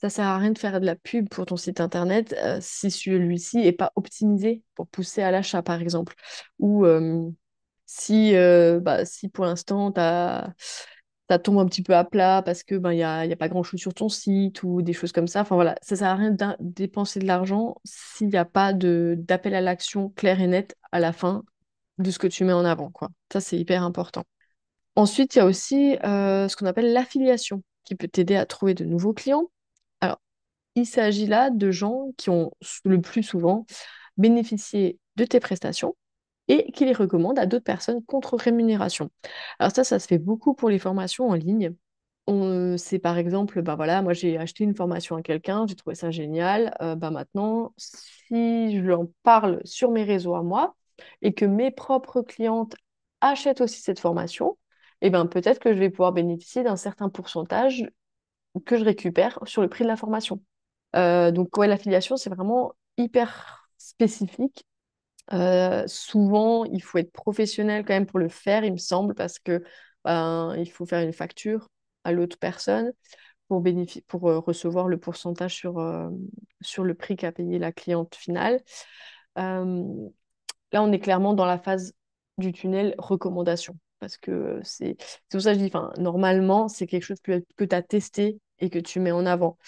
Ça 0.00 0.10
sert 0.10 0.26
à 0.26 0.38
rien 0.38 0.50
de 0.50 0.58
faire 0.58 0.80
de 0.80 0.86
la 0.86 0.96
pub 0.96 1.28
pour 1.28 1.46
ton 1.46 1.56
site 1.56 1.80
internet 1.80 2.34
euh, 2.42 2.58
si 2.60 2.90
celui-ci 2.90 3.58
n'est 3.58 3.72
pas 3.72 3.92
optimisé 3.94 4.62
pour 4.74 4.88
pousser 4.88 5.22
à 5.22 5.30
l'achat 5.30 5.62
par 5.62 5.80
exemple. 5.80 6.14
Ou 6.58 6.84
euh, 6.86 7.30
si, 7.86 8.34
euh, 8.36 8.80
bah, 8.80 9.04
si 9.04 9.28
pour 9.28 9.44
l'instant 9.44 9.92
ça 9.94 11.38
tombe 11.38 11.58
un 11.58 11.66
petit 11.66 11.82
peu 11.82 11.94
à 11.94 12.04
plat 12.04 12.42
parce 12.42 12.62
que 12.62 12.74
ben 12.74 12.92
il 12.92 12.98
y 12.98 13.02
a, 13.04 13.36
pas 13.36 13.48
grand-chose 13.48 13.80
sur 13.80 13.94
ton 13.94 14.08
site 14.08 14.62
ou 14.64 14.82
des 14.82 14.92
choses 14.92 15.12
comme 15.12 15.28
ça. 15.28 15.42
Enfin 15.42 15.54
voilà, 15.54 15.76
ça 15.82 15.96
sert 15.96 16.08
à 16.08 16.16
rien 16.16 16.30
de 16.30 16.44
dépenser 16.60 17.20
de 17.20 17.26
l'argent 17.26 17.76
s'il 17.84 18.28
n'y 18.28 18.36
a 18.36 18.44
pas 18.44 18.72
d'appel 18.72 19.54
à 19.54 19.60
l'action 19.60 20.10
clair 20.10 20.40
et 20.40 20.46
net 20.48 20.76
à 20.90 21.00
la 21.00 21.12
fin 21.12 21.44
de 21.98 22.10
ce 22.10 22.18
que 22.18 22.26
tu 22.26 22.44
mets 22.44 22.52
en 22.52 22.64
avant, 22.64 22.90
quoi. 22.90 23.08
Ça, 23.32 23.40
c'est 23.40 23.58
hyper 23.58 23.82
important. 23.82 24.24
Ensuite, 24.96 25.34
il 25.34 25.38
y 25.38 25.40
a 25.40 25.46
aussi 25.46 25.96
euh, 26.04 26.48
ce 26.48 26.56
qu'on 26.56 26.66
appelle 26.66 26.92
l'affiliation, 26.92 27.62
qui 27.84 27.94
peut 27.94 28.08
t'aider 28.08 28.36
à 28.36 28.46
trouver 28.46 28.74
de 28.74 28.84
nouveaux 28.84 29.14
clients. 29.14 29.50
Alors, 30.00 30.20
il 30.74 30.86
s'agit 30.86 31.26
là 31.26 31.50
de 31.50 31.70
gens 31.70 32.12
qui 32.16 32.30
ont 32.30 32.52
le 32.84 33.00
plus 33.00 33.22
souvent 33.22 33.66
bénéficié 34.16 34.98
de 35.16 35.24
tes 35.24 35.40
prestations 35.40 35.96
et 36.48 36.70
qui 36.72 36.84
les 36.84 36.92
recommandent 36.92 37.38
à 37.38 37.46
d'autres 37.46 37.64
personnes 37.64 38.04
contre 38.04 38.36
rémunération. 38.36 39.10
Alors 39.58 39.72
ça, 39.74 39.84
ça 39.84 39.98
se 39.98 40.06
fait 40.06 40.18
beaucoup 40.18 40.54
pour 40.54 40.68
les 40.68 40.78
formations 40.78 41.28
en 41.28 41.34
ligne. 41.34 41.74
C'est 42.78 42.98
par 42.98 43.18
exemple, 43.18 43.62
bah 43.62 43.74
voilà, 43.74 44.00
moi 44.02 44.12
j'ai 44.12 44.38
acheté 44.38 44.64
une 44.64 44.74
formation 44.74 45.16
à 45.16 45.22
quelqu'un, 45.22 45.66
j'ai 45.66 45.74
trouvé 45.74 45.94
ça 45.94 46.10
génial. 46.10 46.74
Euh, 46.80 46.94
bah 46.94 47.10
maintenant, 47.10 47.72
si 47.76 48.80
je 48.80 48.92
en 48.92 49.08
parle 49.22 49.60
sur 49.64 49.90
mes 49.90 50.04
réseaux 50.04 50.34
à 50.34 50.42
moi 50.42 50.74
et 51.20 51.34
que 51.34 51.44
mes 51.44 51.70
propres 51.70 52.22
clientes 52.22 52.76
achètent 53.20 53.60
aussi 53.60 53.80
cette 53.82 53.98
formation, 53.98 54.56
eh 55.02 55.10
ben 55.10 55.26
peut-être 55.26 55.58
que 55.58 55.74
je 55.74 55.78
vais 55.78 55.90
pouvoir 55.90 56.12
bénéficier 56.12 56.62
d'un 56.62 56.76
certain 56.76 57.08
pourcentage 57.08 57.84
que 58.64 58.78
je 58.78 58.84
récupère 58.84 59.38
sur 59.44 59.60
le 59.60 59.68
prix 59.68 59.84
de 59.84 59.88
la 59.88 59.96
formation. 59.96 60.40
Euh, 60.96 61.32
donc 61.32 61.56
ouais, 61.56 61.66
l'affiliation, 61.66 62.16
c'est 62.16 62.30
vraiment 62.30 62.72
hyper 62.96 63.68
spécifique. 63.78 64.64
Euh, 65.32 65.84
souvent, 65.88 66.64
il 66.66 66.82
faut 66.82 66.98
être 66.98 67.12
professionnel 67.12 67.84
quand 67.84 67.94
même 67.94 68.06
pour 68.06 68.20
le 68.20 68.28
faire, 68.28 68.64
il 68.64 68.72
me 68.72 68.78
semble, 68.78 69.14
parce 69.14 69.38
que 69.40 69.64
ben, 70.04 70.54
il 70.56 70.70
faut 70.70 70.86
faire 70.86 71.02
une 71.04 71.12
facture 71.12 71.68
à 72.04 72.12
l'autre 72.12 72.38
personne 72.38 72.92
pour, 73.48 74.28
euh, 74.28 74.38
recevoir 74.38 74.88
le 74.88 74.98
pourcentage 74.98 75.54
sur, 75.54 75.74
sur 76.60 76.84
le 76.84 76.94
prix 76.94 77.16
qu'a 77.16 77.32
payé 77.32 77.58
la 77.58 77.72
cliente 77.72 78.14
finale. 78.14 78.60
là, 79.36 79.64
on 79.64 80.92
est 80.92 81.00
clairement 81.00 81.34
dans 81.34 81.44
la 81.44 81.58
phase 81.58 81.92
du 82.38 82.52
tunnel 82.52 82.94
recommandation 82.98 83.76
parce 84.02 84.16
que 84.16 84.58
c'est 84.64 84.96
pour 85.30 85.40
ça 85.40 85.54
que 85.54 85.60
je 85.60 85.64
dis, 85.64 85.72
normalement, 86.02 86.66
c'est 86.66 86.88
quelque 86.88 87.04
chose 87.04 87.20
que, 87.22 87.44
tu 87.56 87.68
as 87.70 87.82
testé 87.82 88.40
et 88.58 88.68
que 88.68 88.80
tu 88.80 88.98
mets 88.98 89.12
en 89.12 89.26
avant. 89.26 89.58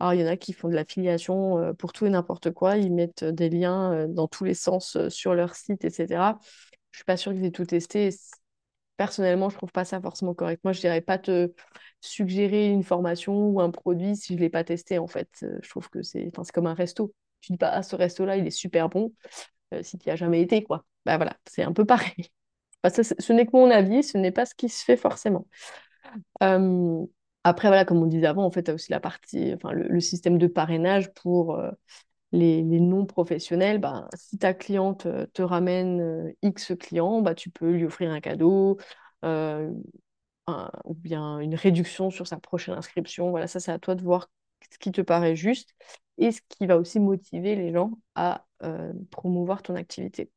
Alors, 0.00 0.14
il 0.14 0.20
y 0.20 0.24
en 0.24 0.26
a 0.26 0.36
qui 0.36 0.52
font 0.52 0.68
de 0.68 0.74
l'affiliation 0.74 1.72
pour 1.78 1.92
tout 1.92 2.04
et 2.04 2.10
n'importe 2.10 2.50
quoi, 2.50 2.76
ils 2.76 2.92
mettent 2.92 3.22
des 3.22 3.48
liens 3.48 4.08
dans 4.08 4.26
tous 4.26 4.42
les 4.42 4.54
sens 4.54 4.98
sur 5.10 5.34
leur 5.34 5.54
site, 5.54 5.84
etc. 5.84 6.40
Je 6.90 6.98
suis 6.98 7.04
pas 7.04 7.16
sûre 7.16 7.32
qu'ils 7.32 7.44
aient 7.44 7.52
tout 7.52 7.66
testé. 7.66 8.10
Personnellement, 8.96 9.48
je 9.48 9.56
trouve 9.56 9.70
pas 9.70 9.84
ça 9.84 10.00
forcément 10.00 10.34
correct. 10.34 10.60
Moi, 10.64 10.72
je 10.72 10.80
dirais 10.80 11.00
pas 11.00 11.18
te 11.18 11.52
suggérer 12.00 12.70
une 12.70 12.82
formation 12.82 13.46
ou 13.46 13.60
un 13.60 13.70
produit 13.70 14.16
si 14.16 14.34
je 14.34 14.40
l'ai 14.40 14.50
pas 14.50 14.64
testé, 14.64 14.98
en 14.98 15.06
fait. 15.06 15.28
Je 15.62 15.68
trouve 15.68 15.88
que 15.88 16.02
c'est 16.02 16.32
comme 16.52 16.66
un 16.66 16.74
resto. 16.74 17.14
Tu 17.42 17.52
dis 17.52 17.58
pas, 17.58 17.68
ah, 17.68 17.84
ce 17.84 17.94
resto-là, 17.94 18.38
il 18.38 18.46
est 18.48 18.50
super 18.50 18.88
bon, 18.88 19.12
si 19.82 19.98
tu 19.98 20.08
n'y 20.08 20.12
as 20.12 20.16
jamais 20.16 20.40
été, 20.42 20.64
quoi. 20.64 20.84
Bah 21.04 21.16
voilà, 21.16 21.36
c'est 21.46 21.62
un 21.62 21.72
peu 21.72 21.84
pareil 21.84 22.32
ce 22.90 23.32
n'est 23.32 23.46
que 23.46 23.56
mon 23.56 23.70
avis, 23.70 24.02
ce 24.02 24.18
n'est 24.18 24.32
pas 24.32 24.46
ce 24.46 24.54
qui 24.54 24.68
se 24.68 24.84
fait 24.84 24.96
forcément. 24.96 25.46
Euh, 26.42 27.06
après, 27.44 27.68
voilà, 27.68 27.84
comme 27.84 28.02
on 28.02 28.06
disait 28.06 28.26
avant, 28.26 28.44
en 28.44 28.50
fait, 28.50 28.64
tu 28.64 28.70
as 28.70 28.74
aussi 28.74 28.90
la 28.90 29.00
partie, 29.00 29.52
enfin, 29.54 29.72
le, 29.72 30.00
système 30.00 30.38
de 30.38 30.46
parrainage 30.46 31.12
pour 31.14 31.56
euh, 31.56 31.70
les, 32.32 32.62
non-professionnels. 32.62 33.78
Bah, 33.78 34.08
si 34.14 34.38
ta 34.38 34.54
cliente 34.54 35.06
euh, 35.06 35.26
te 35.34 35.42
ramène 35.42 36.32
X 36.42 36.72
clients, 36.78 37.22
bah, 37.22 37.34
tu 37.34 37.50
peux 37.50 37.70
lui 37.70 37.84
offrir 37.84 38.10
un 38.10 38.20
cadeau 38.20 38.78
ou 40.84 40.94
bien 40.94 41.38
une 41.40 41.54
réduction 41.54 42.10
sur 42.10 42.26
sa 42.26 42.38
prochaine 42.38 42.74
inscription. 42.74 43.30
Voilà, 43.30 43.46
ça, 43.46 43.60
c'est 43.60 43.72
à 43.72 43.78
toi 43.78 43.94
de 43.94 44.02
voir 44.02 44.28
ce 44.70 44.78
qui 44.78 44.92
te 44.92 45.00
paraît 45.00 45.36
juste 45.36 45.74
et 46.18 46.32
ce 46.32 46.40
qui 46.48 46.66
va 46.66 46.78
aussi 46.78 47.00
motiver 47.00 47.56
les 47.56 47.72
gens 47.72 47.92
à 48.14 48.46
promouvoir 49.10 49.62
ton 49.62 49.74
activité. 49.74 50.30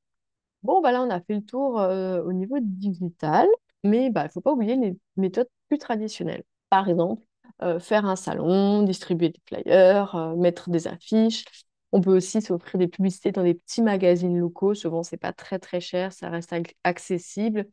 Bon, 0.63 0.81
bah 0.81 0.91
là, 0.91 1.01
on 1.01 1.09
a 1.09 1.21
fait 1.21 1.35
le 1.35 1.41
tour 1.43 1.79
euh, 1.79 2.21
au 2.23 2.33
niveau 2.33 2.57
digital, 2.61 3.47
mais 3.83 4.09
bah, 4.09 4.23
il 4.23 4.25
ne 4.25 4.31
faut 4.31 4.41
pas 4.41 4.51
oublier 4.53 4.75
les 4.75 4.97
méthodes 5.15 5.47
plus 5.69 5.77
traditionnelles. 5.77 6.43
Par 6.69 6.89
exemple, 6.89 7.23
euh, 7.61 7.79
faire 7.79 8.05
un 8.05 8.15
salon, 8.15 8.83
distribuer 8.83 9.29
des 9.29 9.39
flyers, 9.47 10.15
euh, 10.15 10.35
mettre 10.35 10.69
des 10.69 10.87
affiches. 10.87 11.45
On 11.91 12.01
peut 12.01 12.15
aussi 12.17 12.41
s'offrir 12.41 12.77
des 12.79 12.87
publicités 12.87 13.31
dans 13.31 13.43
des 13.43 13.53
petits 13.53 13.81
magazines 13.81 14.37
locaux. 14.37 14.73
Souvent, 14.73 15.03
ce 15.03 15.15
n'est 15.15 15.19
pas 15.19 15.31
très 15.33 15.57
très 15.59 15.79
cher, 15.79 16.11
ça 16.11 16.29
reste 16.29 16.53
accessible. 16.83 17.65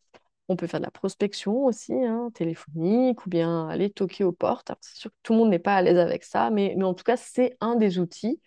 On 0.48 0.56
peut 0.56 0.66
faire 0.66 0.80
de 0.80 0.84
la 0.86 0.90
prospection 0.92 1.64
aussi, 1.66 1.94
hein, 1.94 2.30
téléphonique, 2.34 3.26
ou 3.26 3.30
bien 3.30 3.68
aller 3.68 3.90
toquer 3.90 4.24
aux 4.24 4.32
portes. 4.32 4.72
C'est 4.82 4.96
sûr 4.98 5.10
que 5.10 5.16
tout 5.22 5.32
le 5.34 5.40
monde 5.40 5.50
n'est 5.50 5.58
pas 5.60 5.76
à 5.76 5.82
l'aise 5.82 5.98
avec 5.98 6.24
ça, 6.24 6.50
mais 6.50 6.80
en 6.82 6.94
tout 6.94 7.04
cas, 7.04 7.16
c'est 7.16 7.56
un 7.60 7.76
des 7.76 7.98
outils 7.98 8.40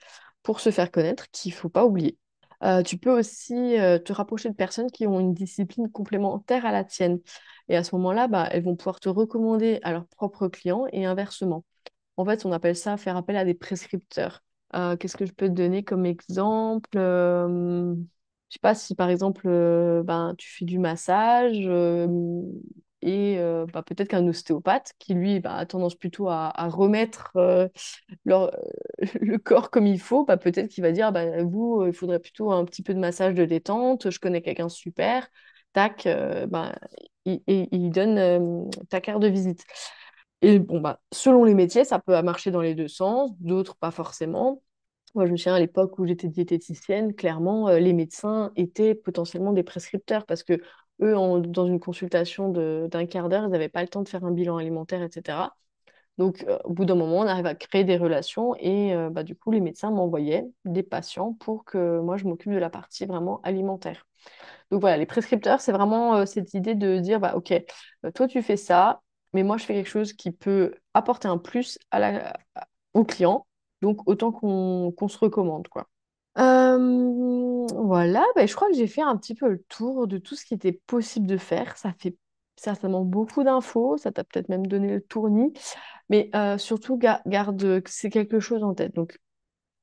pour 0.43 0.59
se 0.61 0.71
faire 0.71 0.91
connaître 0.91 1.29
qu'il 1.31 1.51
ne 1.53 1.57
faut 1.57 1.69
pas 1.69 1.85
oublier. 1.85 2.17
Euh, 2.63 2.81
tu 2.83 2.97
peux 2.97 3.11
aussi 3.17 3.53
euh, 3.79 3.99
te 3.99 4.11
rapprocher 4.13 4.49
de 4.49 4.55
personnes 4.55 4.89
qui 4.91 5.05
ont 5.07 5.19
une 5.19 5.33
discipline 5.33 5.91
complémentaire 5.91 6.65
à 6.65 6.71
la 6.71 6.83
tienne. 6.83 7.19
Et 7.69 7.75
à 7.77 7.83
ce 7.83 7.95
moment-là, 7.95 8.27
bah, 8.27 8.47
elles 8.51 8.63
vont 8.63 8.75
pouvoir 8.75 8.99
te 8.99 9.09
recommander 9.09 9.79
à 9.83 9.91
leurs 9.91 10.07
propres 10.07 10.47
clients 10.47 10.85
et 10.91 11.05
inversement. 11.05 11.63
En 12.17 12.25
fait, 12.25 12.45
on 12.45 12.51
appelle 12.51 12.75
ça 12.75 12.97
faire 12.97 13.17
appel 13.17 13.37
à 13.37 13.45
des 13.45 13.55
prescripteurs. 13.55 14.43
Euh, 14.75 14.97
qu'est-ce 14.97 15.17
que 15.17 15.25
je 15.25 15.33
peux 15.33 15.47
te 15.47 15.53
donner 15.53 15.83
comme 15.83 16.05
exemple? 16.05 16.89
Je 18.49 18.53
sais 18.55 18.59
pas 18.61 18.75
si 18.75 18.95
par 18.95 19.09
exemple 19.09 19.47
ben, 20.05 20.33
tu 20.37 20.49
fais 20.49 20.65
du 20.65 20.79
massage 20.79 21.67
et 23.01 23.37
bah, 23.73 23.83
peut-être 23.83 24.09
qu'un 24.09 24.27
ostéopathe 24.27 24.93
qui 24.99 25.13
lui 25.13 25.39
bah, 25.39 25.55
a 25.55 25.65
tendance 25.65 25.95
plutôt 25.95 26.29
à, 26.29 26.51
remettre 26.69 27.31
le 28.25 29.37
corps 29.37 29.69
comme 29.69 29.87
il 29.87 29.99
faut, 29.99 30.25
bah, 30.25 30.37
peut-être 30.37 30.69
qu'il 30.69 30.83
va 30.83 30.91
dire 30.91 31.11
vous, 31.45 31.85
il 31.85 31.93
faudrait 31.93 32.19
plutôt 32.19 32.51
un 32.51 32.65
petit 32.65 32.83
peu 32.83 32.93
de 32.93 32.99
massage 32.99 33.33
de 33.35 33.45
détente, 33.45 34.09
je 34.09 34.19
connais 34.19 34.41
quelqu'un 34.41 34.69
super, 34.69 35.27
tac, 35.73 36.07
et, 37.25 37.41
il 37.47 37.89
donne 37.91 38.69
ta 38.89 39.01
carte 39.01 39.21
de 39.21 39.27
visite. 39.27 39.63
Et 40.41 40.59
bon, 40.59 40.83
selon 41.11 41.43
les 41.43 41.53
métiers, 41.55 41.83
ça 41.83 41.99
peut 41.99 42.21
marcher 42.21 42.51
dans 42.51 42.61
les 42.61 42.75
deux 42.75 42.87
sens, 42.87 43.31
d'autres 43.39 43.75
pas 43.75 43.91
forcément. 43.91 44.61
Moi, 45.15 45.25
je 45.25 45.31
me 45.31 45.37
souviens 45.37 45.55
à 45.55 45.59
l'époque 45.59 45.97
où 45.99 46.05
j'étais 46.05 46.27
diététicienne, 46.27 47.15
clairement, 47.15 47.69
les 47.69 47.93
médecins 47.93 48.51
étaient 48.55 48.93
potentiellement 48.93 49.53
des 49.53 49.63
prescripteurs 49.63 50.25
parce 50.25 50.43
que 50.43 50.61
eux, 51.01 51.13
dans 51.41 51.65
une 51.65 51.79
consultation 51.79 52.49
d'un 52.87 53.05
quart 53.05 53.29
d'heure, 53.29 53.43
ils 53.45 53.49
n'avaient 53.49 53.69
pas 53.69 53.81
le 53.81 53.87
temps 53.89 54.03
de 54.03 54.09
faire 54.09 54.23
un 54.25 54.31
bilan 54.31 54.57
alimentaire, 54.57 55.01
etc. 55.03 55.55
Donc, 56.17 56.43
euh, 56.47 56.57
au 56.65 56.73
bout 56.73 56.85
d'un 56.85 56.95
moment, 56.95 57.19
on 57.19 57.27
arrive 57.27 57.45
à 57.45 57.55
créer 57.55 57.83
des 57.83 57.97
relations 57.97 58.55
et 58.59 58.93
euh, 58.95 59.09
bah, 59.11 59.23
du 59.23 59.35
coup, 59.35 59.51
les 59.51 59.61
médecins 59.61 59.91
m'envoyaient 59.91 60.45
des 60.65 60.83
patients 60.83 61.33
pour 61.33 61.63
que 61.65 61.99
moi, 61.99 62.17
je 62.17 62.25
m'occupe 62.25 62.51
de 62.51 62.57
la 62.57 62.69
partie 62.71 63.05
vraiment 63.05 63.39
alimentaire. 63.43 64.05
Donc 64.71 64.81
voilà, 64.81 64.97
les 64.97 65.05
prescripteurs, 65.05 65.61
c'est 65.61 65.71
vraiment 65.71 66.15
euh, 66.17 66.25
cette 66.25 66.53
idée 66.53 66.75
de 66.75 66.99
dire, 66.99 67.19
bah, 67.19 67.35
OK, 67.35 67.53
toi, 68.15 68.27
tu 68.27 68.41
fais 68.41 68.57
ça, 68.57 69.01
mais 69.33 69.43
moi, 69.43 69.57
je 69.57 69.65
fais 69.65 69.73
quelque 69.73 69.89
chose 69.89 70.13
qui 70.13 70.31
peut 70.31 70.75
apporter 70.93 71.27
un 71.27 71.37
plus 71.37 71.79
à 71.91 71.99
la, 71.99 72.33
au 72.93 73.03
client. 73.05 73.47
Donc, 73.81 74.07
autant 74.09 74.31
qu'on 74.31 75.07
se 75.09 75.17
recommande, 75.17 75.67
quoi. 75.69 75.87
Voilà, 76.77 78.23
bah, 78.35 78.45
je 78.45 78.55
crois 78.55 78.67
que 78.69 78.75
j'ai 78.75 78.87
fait 78.87 79.01
un 79.01 79.17
petit 79.17 79.35
peu 79.35 79.49
le 79.49 79.63
tour 79.69 80.07
de 80.07 80.17
tout 80.17 80.35
ce 80.35 80.45
qui 80.45 80.53
était 80.53 80.71
possible 80.71 81.27
de 81.27 81.37
faire. 81.37 81.77
Ça 81.77 81.93
fait 81.99 82.15
certainement 82.55 83.03
beaucoup 83.03 83.43
d'infos, 83.43 83.97
ça 83.97 84.11
t'a 84.11 84.23
peut-être 84.23 84.49
même 84.49 84.65
donné 84.65 84.93
le 84.93 85.01
tournis. 85.01 85.53
Mais 86.09 86.31
surtout, 86.57 86.97
garde 86.97 87.83
c'est 87.87 88.09
quelque 88.09 88.39
chose 88.39 88.63
en 88.63 88.73
tête. 88.73 88.95
Donc, 88.95 89.19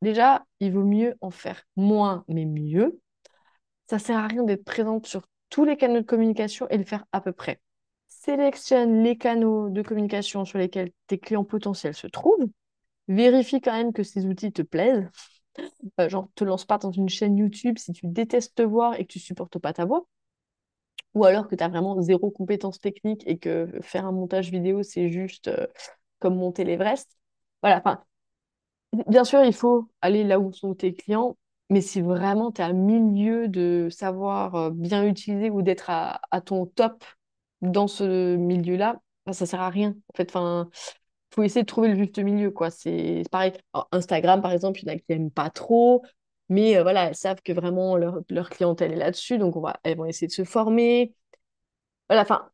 déjà, 0.03 0.45
il 0.61 0.73
vaut 0.73 0.85
mieux 0.85 1.15
en 1.21 1.31
faire 1.31 1.63
moins, 1.77 2.25
mais 2.29 2.45
mieux. 2.45 3.01
Ça 3.89 3.99
sert 3.99 4.19
à 4.19 4.27
rien 4.27 4.45
d'être 4.45 4.65
présente 4.65 5.07
sur 5.07 5.27
tous 5.51 5.65
les 5.65 5.77
canaux 5.77 6.01
de 6.01 6.07
communication 6.07 6.67
et 6.71 6.79
le 6.79 6.85
faire 6.85 7.05
à 7.13 7.21
peu 7.21 7.33
près. 7.33 7.61
Sélectionne 8.09 9.03
les 9.03 9.19
canaux 9.19 9.69
de 9.69 9.83
communication 9.83 10.45
sur 10.45 10.59
lesquels 10.59 10.91
tes 11.07 11.19
clients 11.19 11.45
potentiels 11.45 11.95
se 11.95 12.07
trouvent. 12.07 12.49
Vérifie 13.07 13.61
quand 13.61 13.73
même 13.73 13.93
que 13.93 14.03
ces 14.03 14.25
outils 14.25 14.53
te 14.53 14.63
plaisent. 14.63 15.07
Euh, 16.01 16.09
genre, 16.09 16.29
te 16.35 16.45
lance 16.45 16.65
pas 16.65 16.79
dans 16.79 16.91
une 16.93 17.09
chaîne 17.09 17.37
YouTube 17.37 17.79
si 17.79 17.93
tu 17.93 18.07
détestes 18.07 18.55
te 18.55 18.63
voir 18.63 18.95
et 18.95 19.05
que 19.05 19.13
tu 19.13 19.19
supportes 19.19 19.59
pas 19.59 19.73
ta 19.73 19.85
voix. 19.85 20.07
Ou 21.15 21.25
alors 21.25 21.49
que 21.49 21.55
tu 21.55 21.63
as 21.63 21.69
vraiment 21.69 22.01
zéro 22.03 22.31
compétence 22.31 22.81
technique 22.81 23.23
et 23.27 23.39
que 23.39 23.69
faire 23.83 24.07
un 24.07 24.13
montage 24.13 24.51
vidéo, 24.51 24.83
c'est 24.83 25.11
juste 25.11 25.49
euh, 25.49 25.67
comme 26.19 26.37
monter 26.37 26.65
l'Everest. 26.65 27.09
Voilà, 27.63 27.79
enfin, 27.79 28.03
bien 29.07 29.25
sûr, 29.25 29.45
il 29.45 29.53
faut 29.55 29.89
aller 30.01 30.25
là 30.25 30.41
où 30.41 30.53
sont 30.53 30.75
tes 30.75 30.95
clients, 30.95 31.37
mais 31.71 31.81
si 31.81 32.01
vraiment 32.01 32.53
tu 32.53 32.63
es 32.63 32.65
à 32.65 32.73
milieu 32.73 33.49
de 33.49 33.89
savoir 33.91 34.55
euh, 34.57 34.71
bien 34.71 35.07
utiliser 35.07 35.51
ou 35.51 35.63
d'être 35.63 35.91
à, 35.91 36.21
ton 36.45 36.67
top 36.67 37.05
dans 37.63 37.87
ce 37.87 38.37
milieu-là, 38.37 39.01
ça 39.33 39.47
sert 39.47 39.61
à 39.61 39.71
rien. 39.71 39.95
En 40.13 40.17
fait, 40.17 40.33
faut 41.35 41.43
essayer 41.43 41.63
de 41.63 41.67
trouver 41.67 41.89
le 41.89 41.97
juste 41.97 42.19
milieu, 42.19 42.51
quoi. 42.51 42.71
C'est 42.71 43.23
pareil. 43.31 43.53
Instagram, 43.93 44.41
par 44.43 44.53
exemple, 44.53 44.81
il 44.81 44.89
y 44.89 44.91
en 44.91 44.95
a 44.95 44.99
qui 44.99 45.05
n'aiment 45.09 45.31
pas 45.31 45.51
trop, 45.51 46.03
mais 46.49 46.77
euh, 46.77 46.83
voilà, 46.83 47.09
elles 47.09 47.17
savent 47.17 47.43
que 47.43 47.53
vraiment 47.53 47.97
leur, 47.97 48.51
clientèle 48.51 48.93
est 48.93 48.97
là-dessus, 48.97 49.39
donc 49.39 49.55
elles 49.83 49.97
vont 49.97 50.05
essayer 50.07 50.29
de 50.29 50.33
se 50.33 50.45
former. 50.45 51.15
Voilà, 52.09 52.23
enfin, 52.23 52.51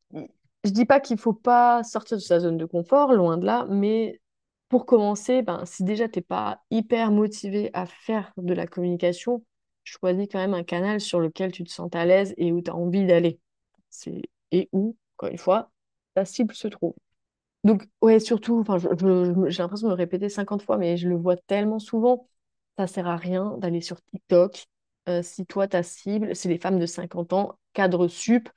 je 0.64 0.70
dis 0.70 0.84
pas 0.86 1.00
qu'il 1.00 1.18
faut 1.18 1.32
pas 1.32 1.82
sortir 1.84 2.16
de 2.18 2.22
sa 2.22 2.40
zone 2.40 2.56
de 2.56 2.66
confort, 2.66 3.12
loin 3.12 3.38
de 3.38 3.46
là, 3.46 3.66
mais 3.68 4.20
pour 4.68 4.86
commencer, 4.86 5.42
ben, 5.42 5.64
si 5.66 5.84
déjà 5.84 6.08
tu 6.08 6.18
n'es 6.20 6.22
pas 6.22 6.62
hyper 6.70 7.10
motivé 7.10 7.70
à 7.74 7.86
faire 7.86 8.32
de 8.36 8.54
la 8.54 8.66
communication, 8.66 9.44
choisis 9.84 10.28
quand 10.30 10.38
même 10.38 10.54
un 10.54 10.64
canal 10.64 11.00
sur 11.00 11.20
lequel 11.20 11.52
tu 11.52 11.64
te 11.64 11.70
sens 11.70 11.90
à 11.94 12.06
l'aise 12.06 12.34
et 12.36 12.52
où 12.52 12.62
tu 12.62 12.70
as 12.70 12.76
envie 12.76 13.06
d'aller. 13.06 13.40
Et 14.52 14.68
où, 14.72 14.96
encore 15.16 15.30
une 15.30 15.38
fois, 15.38 15.70
ta 16.14 16.24
cible 16.24 16.54
se 16.54 16.68
trouve. 16.68 16.94
Donc, 17.64 17.86
ouais, 18.00 18.20
surtout, 18.20 18.64
j'ai 19.48 19.62
l'impression 19.62 19.88
de 19.88 19.92
me 19.92 19.96
répéter 19.96 20.28
50 20.28 20.62
fois, 20.62 20.78
mais 20.78 20.96
je 20.96 21.08
le 21.08 21.16
vois 21.16 21.36
tellement 21.36 21.78
souvent, 21.78 22.26
ça 22.78 22.86
sert 22.86 23.06
à 23.06 23.16
rien 23.16 23.56
d'aller 23.58 23.80
sur 23.82 24.00
TikTok. 24.02 24.66
Euh, 25.08 25.22
si 25.22 25.44
toi, 25.46 25.68
ta 25.68 25.82
cible, 25.82 26.34
c'est 26.36 26.48
les 26.48 26.58
femmes 26.58 26.78
de 26.78 26.86
50 26.86 27.32
ans, 27.32 27.58
cadre 27.74 28.08
sup, 28.08 28.48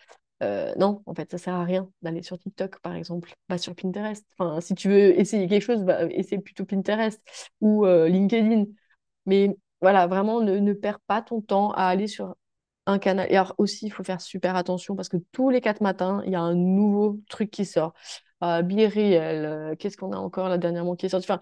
euh, 0.42 0.74
non, 0.78 1.02
en 1.06 1.14
fait, 1.16 1.32
ça 1.32 1.38
sert 1.38 1.54
à 1.54 1.64
rien 1.64 1.90
d'aller 2.02 2.22
sur 2.22 2.38
TikTok, 2.40 2.80
par 2.82 2.96
exemple. 2.96 3.34
Pas 3.48 3.58
sur 3.58 3.76
Pinterest. 3.76 4.26
Enfin, 4.38 4.60
si 4.62 4.76
tu 4.76 4.90
veux 4.90 5.20
essayer 5.20 5.48
quelque 5.48 5.62
chose, 5.64 5.84
bah, 5.84 6.06
essaye 6.12 6.40
plutôt 6.40 6.66
Pinterest 6.66 7.22
ou 7.62 7.86
euh, 7.86 8.10
LinkedIn. 8.10 8.66
Mais 9.26 9.56
voilà, 9.82 10.08
vraiment, 10.08 10.42
ne, 10.42 10.58
ne 10.60 10.74
perds 10.74 11.00
pas 11.02 11.22
ton 11.22 11.42
temps 11.42 11.72
à 11.72 11.86
aller 11.86 12.08
sur 12.08 12.36
un 12.86 13.00
canal. 13.00 13.28
Et 13.32 13.36
alors 13.36 13.56
aussi, 13.58 13.86
il 13.86 13.90
faut 13.92 14.04
faire 14.04 14.22
super 14.22 14.56
attention 14.56 14.96
parce 14.96 15.10
que 15.10 15.18
tous 15.32 15.50
les 15.50 15.62
quatre 15.62 15.82
matins, 15.82 16.22
il 16.26 16.32
y 16.32 16.36
a 16.36 16.42
un 16.42 16.56
nouveau 16.56 17.20
truc 17.30 17.52
qui 17.52 17.66
sort. 17.66 17.94
Euh, 18.44 18.62
euh, 18.62 19.76
qu'est-ce 19.78 19.98
qu'on 19.98 20.12
a 20.12 20.18
encore 20.18 20.50
là 20.50 20.58
dernièrement 20.58 20.96
qui 20.96 21.06
est 21.06 21.10
sorti? 21.10 21.26
Enfin, 21.32 21.40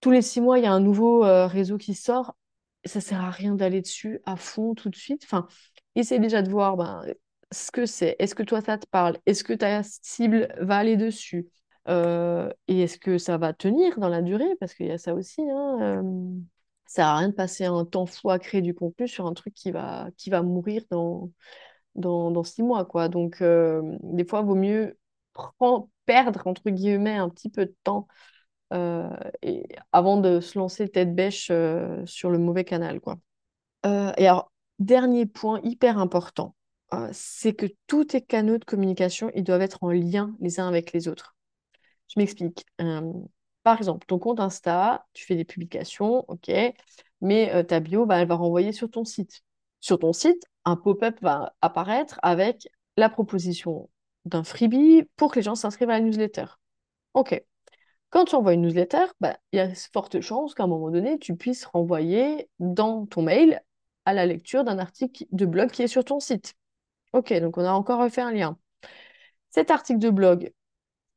tous 0.00 0.10
les 0.10 0.22
six 0.22 0.40
mois, 0.40 0.58
il 0.58 0.64
y 0.64 0.66
a 0.66 0.72
un 0.72 0.80
nouveau 0.80 1.24
euh, 1.24 1.46
réseau 1.46 1.78
qui 1.78 1.94
sort. 1.94 2.36
Ça 2.84 3.00
sert 3.00 3.20
à 3.20 3.30
rien 3.30 3.54
d'aller 3.54 3.80
dessus 3.80 4.20
à 4.24 4.36
fond 4.36 4.74
tout 4.74 4.88
de 4.88 4.96
suite. 4.96 5.22
Enfin, 5.24 5.46
essaye 5.94 6.20
déjà 6.20 6.42
de 6.42 6.50
voir 6.50 6.76
ben, 6.76 7.02
ce 7.52 7.70
que 7.70 7.84
c'est. 7.86 8.16
Est-ce 8.18 8.34
que 8.34 8.42
toi, 8.42 8.60
ça 8.60 8.78
te 8.78 8.86
parle? 8.86 9.18
Est-ce 9.26 9.44
que 9.44 9.52
ta 9.52 9.82
cible 9.82 10.54
va 10.60 10.76
aller 10.78 10.96
dessus? 10.96 11.48
Euh, 11.88 12.50
Et 12.68 12.82
est-ce 12.82 12.98
que 12.98 13.18
ça 13.18 13.38
va 13.38 13.52
tenir 13.52 13.98
dans 13.98 14.08
la 14.08 14.22
durée? 14.22 14.56
Parce 14.60 14.74
qu'il 14.74 14.86
y 14.86 14.90
a 14.90 14.98
ça 14.98 15.14
aussi. 15.14 15.42
Hein, 15.42 16.02
ça 16.86 16.94
sert 16.96 17.06
à 17.06 17.16
rien 17.18 17.28
de 17.28 17.34
passer 17.34 17.64
un 17.64 17.84
temps 17.84 18.06
fou 18.06 18.30
à 18.30 18.38
créer 18.38 18.62
du 18.62 18.74
contenu 18.74 19.08
sur 19.08 19.26
un 19.26 19.34
truc 19.34 19.54
qui 19.54 19.70
va, 19.70 20.08
qui 20.16 20.30
va 20.30 20.42
mourir 20.42 20.82
dans, 20.90 21.30
dans, 21.94 22.44
six 22.44 22.62
mois. 22.62 22.84
Quoi. 22.84 23.08
Donc, 23.08 23.42
des 23.42 24.24
fois, 24.24 24.40
il 24.40 24.46
vaut 24.46 24.54
mieux 24.54 24.96
perdre, 26.06 26.46
entre 26.46 26.70
guillemets, 26.70 27.16
un 27.16 27.28
petit 27.28 27.50
peu 27.50 27.66
de 27.66 27.74
temps 27.84 28.06
euh, 28.72 29.08
avant 29.92 30.16
de 30.20 30.40
se 30.40 30.58
lancer 30.58 30.88
tête 30.88 31.14
bêche 31.14 31.48
euh, 31.50 32.04
sur 32.06 32.30
le 32.30 32.38
mauvais 32.38 32.64
canal. 32.64 33.00
Quoi. 33.00 33.18
Euh, 33.84 34.12
et 34.16 34.26
alors, 34.26 34.52
dernier 34.78 35.26
point 35.26 35.60
hyper 35.62 35.98
important, 35.98 36.54
c'est 37.12 37.52
que 37.52 37.66
tous 37.86 38.06
tes 38.06 38.22
canaux 38.22 38.58
de 38.58 38.64
communication, 38.64 39.30
ils 39.34 39.44
doivent 39.44 39.60
être 39.60 39.82
en 39.82 39.90
lien 39.90 40.34
les 40.40 40.60
uns 40.60 40.68
avec 40.68 40.92
les 40.92 41.08
autres. 41.08 41.36
Je 42.08 42.20
m'explique. 42.20 42.64
Par 43.66 43.78
exemple, 43.78 44.06
ton 44.06 44.20
compte 44.20 44.38
Insta, 44.38 45.04
tu 45.12 45.26
fais 45.26 45.34
des 45.34 45.44
publications, 45.44 46.24
ok, 46.28 46.52
mais 47.20 47.64
ta 47.64 47.80
bio, 47.80 48.06
bah, 48.06 48.18
elle 48.18 48.28
va 48.28 48.36
renvoyer 48.36 48.70
sur 48.70 48.88
ton 48.88 49.04
site. 49.04 49.42
Sur 49.80 49.98
ton 49.98 50.12
site, 50.12 50.40
un 50.64 50.76
pop-up 50.76 51.18
va 51.20 51.52
apparaître 51.62 52.20
avec 52.22 52.68
la 52.96 53.08
proposition 53.08 53.90
d'un 54.24 54.44
freebie 54.44 55.02
pour 55.16 55.32
que 55.32 55.40
les 55.40 55.42
gens 55.42 55.56
s'inscrivent 55.56 55.90
à 55.90 55.94
la 55.94 56.00
newsletter. 56.00 56.44
OK. 57.14 57.42
Quand 58.10 58.26
tu 58.26 58.36
envoies 58.36 58.52
une 58.52 58.62
newsletter, 58.62 59.06
bah, 59.18 59.36
il 59.50 59.56
y 59.56 59.58
a 59.58 59.74
forte 59.92 60.20
chance 60.20 60.54
qu'à 60.54 60.62
un 60.62 60.68
moment 60.68 60.92
donné, 60.92 61.18
tu 61.18 61.34
puisses 61.34 61.64
renvoyer 61.64 62.48
dans 62.60 63.04
ton 63.06 63.22
mail 63.22 63.60
à 64.04 64.14
la 64.14 64.26
lecture 64.26 64.62
d'un 64.62 64.78
article 64.78 65.24
de 65.32 65.44
blog 65.44 65.72
qui 65.72 65.82
est 65.82 65.88
sur 65.88 66.04
ton 66.04 66.20
site. 66.20 66.54
OK, 67.14 67.32
donc 67.40 67.58
on 67.58 67.64
a 67.64 67.72
encore 67.72 68.08
fait 68.12 68.22
un 68.22 68.30
lien. 68.30 68.56
Cet 69.50 69.72
article 69.72 69.98
de 69.98 70.10
blog, 70.10 70.52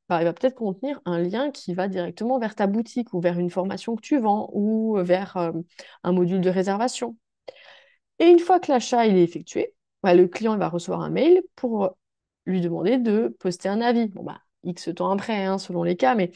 bah, 0.10 0.22
il 0.22 0.26
va 0.26 0.34
peut-être 0.34 0.56
contenir 0.56 1.00
un 1.06 1.19
lien 1.19 1.52
qui 1.52 1.74
va 1.74 1.88
directement 1.88 2.39
vers 2.39 2.56
ta 2.56 2.67
boutique 2.67 3.13
ou 3.13 3.22
vers 3.22 3.39
une 3.39 3.50
formation 3.50 3.95
que 3.95 4.02
tu 4.02 4.19
vends 4.19 4.50
ou 4.54 4.98
vers 5.02 5.38
euh, 5.38 5.52
un 6.04 6.12
module 6.12 6.41
de 6.41 6.50
réservation. 6.50 7.17
Et 8.19 8.26
une 8.28 8.39
fois 8.39 8.60
que 8.60 8.72
l'achat 8.72 9.08
est 9.08 9.22
effectué, 9.22 9.74
bah, 10.04 10.13
le 10.13 10.28
client 10.28 10.58
va 10.58 10.69
recevoir 10.69 11.02
un 11.02 11.10
mail 11.10 11.41
pour 11.56 11.98
lui 12.45 12.62
demander 12.62 12.98
de 12.98 13.36
poster 13.39 13.69
un 13.69 13.82
avis. 13.82 14.08
Bon, 14.10 14.24
bah, 14.24 14.41
X 14.63 14.89
temps 14.95 15.12
après, 15.12 15.45
hein, 15.45 15.58
selon 15.58 15.84
les 15.84 15.95
cas, 15.95 16.15
mais 16.15 16.32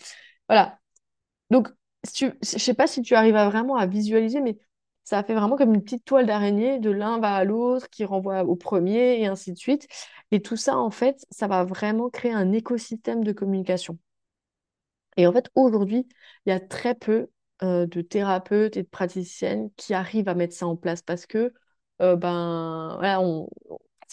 voilà. 0.47 0.79
Donc, 1.49 1.69
je 2.15 2.27
ne 2.27 2.31
sais 2.41 2.73
pas 2.73 2.87
si 2.87 3.01
tu 3.01 3.15
arrives 3.15 3.35
vraiment 3.35 3.77
à 3.77 3.85
visualiser, 3.87 4.41
mais 4.41 4.57
ça 5.03 5.23
fait 5.23 5.33
vraiment 5.35 5.57
comme 5.57 5.73
une 5.73 5.83
petite 5.83 6.05
toile 6.05 6.25
d'araignée, 6.25 6.79
de 6.79 6.89
l'un 6.91 7.19
va 7.19 7.35
à 7.35 7.43
l'autre, 7.43 7.89
qui 7.89 8.05
renvoie 8.05 8.43
au 8.43 8.55
premier, 8.55 9.21
et 9.21 9.27
ainsi 9.27 9.51
de 9.53 9.57
suite. 9.57 9.87
Et 10.31 10.41
tout 10.41 10.57
ça, 10.57 10.77
en 10.77 10.91
fait, 10.91 11.25
ça 11.31 11.47
va 11.47 11.63
vraiment 11.63 12.09
créer 12.09 12.33
un 12.33 12.51
écosystème 12.51 13.23
de 13.23 13.31
communication. 13.33 13.97
Et 15.17 15.27
en 15.27 15.33
fait, 15.33 15.49
aujourd'hui, 15.55 16.07
il 16.45 16.49
y 16.49 16.51
a 16.53 16.59
très 16.59 16.95
peu 16.95 17.27
euh, 17.63 17.85
de 17.85 18.01
thérapeutes 18.01 18.77
et 18.77 18.83
de 18.83 18.87
praticiennes 18.87 19.69
qui 19.77 19.93
arrivent 19.93 20.29
à 20.29 20.35
mettre 20.35 20.55
ça 20.55 20.67
en 20.67 20.75
place 20.75 21.01
parce 21.01 21.25
que 21.25 21.53
euh, 22.01 22.15
ben 22.15 22.95
voilà, 22.97 23.21
on, 23.21 23.47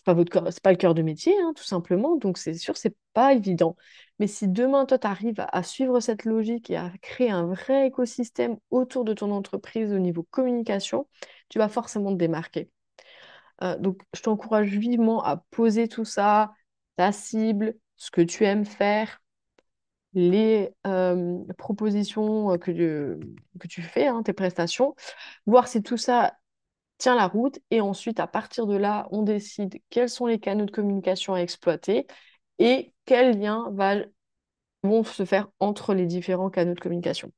c'est 0.00 0.06
pas 0.06 0.14
votre 0.14 0.50
c'est 0.50 0.62
pas 0.62 0.70
le 0.70 0.78
cœur 0.78 0.94
de 0.94 1.02
métier, 1.02 1.34
hein, 1.42 1.52
tout 1.54 1.64
simplement. 1.64 2.16
Donc 2.16 2.38
c'est 2.38 2.54
sûr, 2.54 2.74
c'est 2.78 2.96
pas 3.12 3.34
évident. 3.34 3.76
Mais 4.18 4.26
si 4.26 4.48
demain, 4.48 4.86
toi, 4.86 4.98
tu 4.98 5.06
arrives 5.06 5.44
à, 5.52 5.62
suivre 5.62 6.00
cette 6.00 6.24
logique 6.24 6.70
et 6.70 6.76
à 6.78 6.90
créer 7.02 7.30
un 7.30 7.46
vrai 7.46 7.88
écosystème 7.88 8.56
autour 8.70 9.04
de 9.04 9.12
ton 9.12 9.30
entreprise 9.30 9.92
au 9.92 9.98
niveau 9.98 10.22
communication, 10.30 11.06
tu 11.50 11.58
vas 11.58 11.68
forcément 11.68 12.12
te 12.12 12.16
démarquer. 12.16 12.70
Euh, 13.62 13.76
donc, 13.78 14.00
je 14.14 14.22
t'encourage 14.22 14.70
vivement 14.70 15.22
à 15.22 15.36
poser 15.50 15.86
tout 15.86 16.06
ça, 16.06 16.54
ta 16.96 17.12
cible, 17.12 17.74
ce 17.96 18.10
que 18.10 18.22
tu 18.22 18.44
aimes 18.44 18.64
faire, 18.64 19.20
les 20.14 20.70
euh, 20.86 21.44
propositions 21.58 22.56
que, 22.56 23.20
que 23.60 23.68
tu 23.68 23.82
fais, 23.82 24.06
hein, 24.06 24.22
tes 24.22 24.32
prestations, 24.32 24.94
voir 25.44 25.68
si 25.68 25.82
tout 25.82 25.98
ça 25.98 26.39
tient 27.00 27.16
la 27.16 27.28
route. 27.28 27.58
Et 27.72 27.80
ensuite, 27.82 28.20
à 28.20 28.28
partir 28.28 28.66
de 28.66 28.76
là, 28.76 29.08
on 29.12 29.22
décide 29.24 29.80
quels 29.90 30.10
sont 30.10 30.26
les 30.26 30.40
canaux 30.40 30.66
de 30.66 30.72
communication 30.72 31.34
à 31.34 31.40
exploiter 31.40 32.06
et 32.60 32.94
quels 33.06 33.38
liens 33.40 33.72
vont 34.82 35.04
se 35.04 35.24
faire 35.24 35.48
entre 35.58 35.94
les 35.94 36.04
différents 36.04 36.50
canaux 36.50 36.74
de 36.74 36.80
communication. 36.80 37.32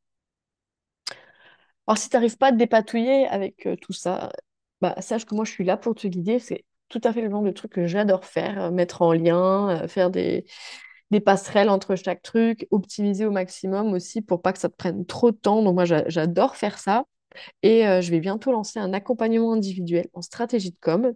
Alors, 1.86 1.98
si 1.98 2.08
tu 2.08 2.16
n'arrives 2.16 2.36
pas 2.38 2.48
à 2.48 2.52
te 2.52 2.56
dépatouiller 2.56 3.26
avec 3.28 3.66
euh, 3.66 3.76
tout 3.76 3.92
ça, 3.92 4.30
bah, 4.80 4.94
sache 5.00 5.24
que 5.26 5.34
moi, 5.34 5.44
je 5.44 5.50
suis 5.52 5.64
là 5.64 5.76
pour 5.76 5.94
te 5.94 6.06
guider. 6.06 6.38
C'est 6.38 6.64
tout 6.88 7.00
à 7.04 7.12
fait 7.12 7.22
le 7.22 7.30
genre 7.30 7.42
de 7.42 7.50
truc 7.50 7.72
que 7.72 7.86
j'adore 7.86 8.24
faire, 8.24 8.64
euh, 8.64 8.70
mettre 8.70 9.02
en 9.02 9.12
lien, 9.12 9.82
euh, 9.84 9.88
faire 9.88 10.10
des, 10.10 10.44
des 11.10 11.20
passerelles 11.20 11.70
entre 11.70 11.96
chaque 11.96 12.22
truc, 12.22 12.66
optimiser 12.70 13.26
au 13.26 13.30
maximum 13.32 13.92
aussi 13.94 14.22
pour 14.22 14.42
pas 14.42 14.52
que 14.52 14.58
ça 14.58 14.68
te 14.68 14.76
prenne 14.76 15.06
trop 15.06 15.30
de 15.32 15.36
temps. 15.36 15.62
Donc 15.62 15.74
moi, 15.74 15.84
j'adore 15.86 16.56
faire 16.56 16.78
ça. 16.78 17.04
Et 17.62 17.86
euh, 17.86 18.00
je 18.00 18.10
vais 18.10 18.20
bientôt 18.20 18.52
lancer 18.52 18.78
un 18.78 18.92
accompagnement 18.92 19.52
individuel 19.52 20.08
en 20.14 20.22
stratégie 20.22 20.70
de 20.70 20.76
com. 20.80 21.12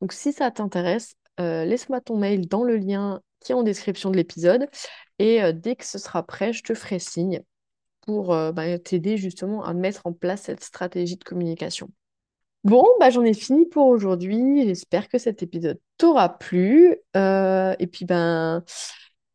Donc 0.00 0.12
si 0.12 0.32
ça 0.32 0.50
t'intéresse, 0.50 1.14
euh, 1.40 1.64
laisse-moi 1.64 2.00
ton 2.00 2.16
mail 2.16 2.48
dans 2.48 2.62
le 2.62 2.76
lien 2.76 3.20
qui 3.40 3.52
est 3.52 3.54
en 3.54 3.62
description 3.62 4.10
de 4.10 4.16
l'épisode. 4.16 4.66
Et 5.18 5.42
euh, 5.42 5.52
dès 5.52 5.76
que 5.76 5.84
ce 5.84 5.98
sera 5.98 6.22
prêt, 6.22 6.52
je 6.52 6.62
te 6.62 6.74
ferai 6.74 6.98
signe 6.98 7.42
pour 8.02 8.36
bah, 8.52 8.78
t'aider 8.78 9.16
justement 9.16 9.64
à 9.64 9.72
mettre 9.72 10.02
en 10.04 10.12
place 10.12 10.42
cette 10.42 10.62
stratégie 10.62 11.16
de 11.16 11.24
communication. 11.24 11.88
Bon, 12.62 12.86
bah, 13.00 13.08
j'en 13.08 13.22
ai 13.22 13.32
fini 13.32 13.64
pour 13.64 13.86
aujourd'hui. 13.86 14.66
J'espère 14.66 15.08
que 15.08 15.16
cet 15.16 15.42
épisode 15.42 15.80
t'aura 15.96 16.38
plu. 16.38 16.98
et 17.14 17.86
puis, 17.90 18.04
ben, 18.04 18.62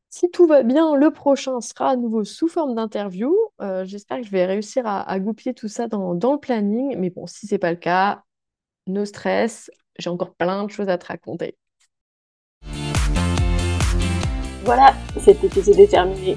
si 0.10 0.30
tout 0.32 0.48
va 0.48 0.63
bien, 0.63 0.95
le 0.95 1.12
prochain 1.12 1.62
sera 1.62 1.91
à 1.91 1.95
nouveau 1.95 2.24
sous 2.24 2.48
forme 2.48 2.74
d'interview. 2.74 3.36
Euh, 3.62 3.86
j'espère 3.86 4.17
que 4.17 4.26
je 4.26 4.32
vais 4.32 4.45
réussir 4.45 4.84
à, 4.86 5.19
goupiller 5.19 5.54
tout 5.54 5.67
ça 5.67 5.88
dans, 5.88 6.13
le 6.13 6.39
planning. 6.39 6.95
Mais 6.98 7.12
bon, 7.12 7.28
si 7.28 7.45
ce 7.45 7.54
n'est 7.54 7.60
pas 7.60 7.72
le 7.72 7.78
cas, 7.78 8.24
no 8.88 9.06
stress. 9.06 9.69
J'ai 10.00 10.10
encore 10.10 10.34
plein 10.34 10.63
de 10.63 10.72
choses 10.72 10.89
à 10.89 10.98
te 10.98 11.06
raconter. 11.06 11.58
Voilà, 14.63 14.93
cet 15.19 15.43
épisode 15.43 15.80
est 15.80 15.91
terminé. 15.91 16.36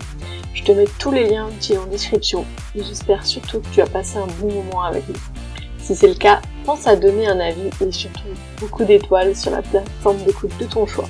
Je 0.53 0.65
te 0.65 0.73
mets 0.73 0.87
tous 0.99 1.11
les 1.11 1.29
liens 1.29 1.49
utiles 1.51 1.79
en 1.79 1.87
description 1.87 2.45
j'espère 2.75 3.25
surtout 3.25 3.61
que 3.61 3.69
tu 3.69 3.81
as 3.81 3.87
passé 3.87 4.19
un 4.19 4.27
bon 4.41 4.53
moment 4.53 4.83
avec 4.83 5.09
nous. 5.09 5.41
Si 5.83 5.97
c'est 5.97 6.09
le 6.09 6.14
cas, 6.14 6.40
pense 6.64 6.87
à 6.87 6.95
donner 6.95 7.27
un 7.27 7.40
avis 7.40 7.71
et 7.81 7.90
surtout 7.90 8.29
beaucoup 8.61 8.85
d'étoiles 8.85 9.35
sur 9.35 9.51
la 9.51 9.62
plateforme 9.62 10.18
d'écoute 10.18 10.57
de 10.59 10.66
ton 10.66 10.87
choix. 10.87 11.09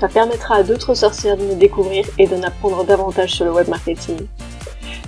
Ça 0.00 0.08
permettra 0.08 0.54
à 0.56 0.62
d'autres 0.62 0.94
sorcières 0.94 1.36
de 1.36 1.42
me 1.42 1.56
découvrir 1.56 2.06
et 2.18 2.26
d'en 2.26 2.42
apprendre 2.42 2.82
davantage 2.84 3.32
sur 3.32 3.44
le 3.44 3.52
web 3.52 3.68
marketing. 3.68 4.26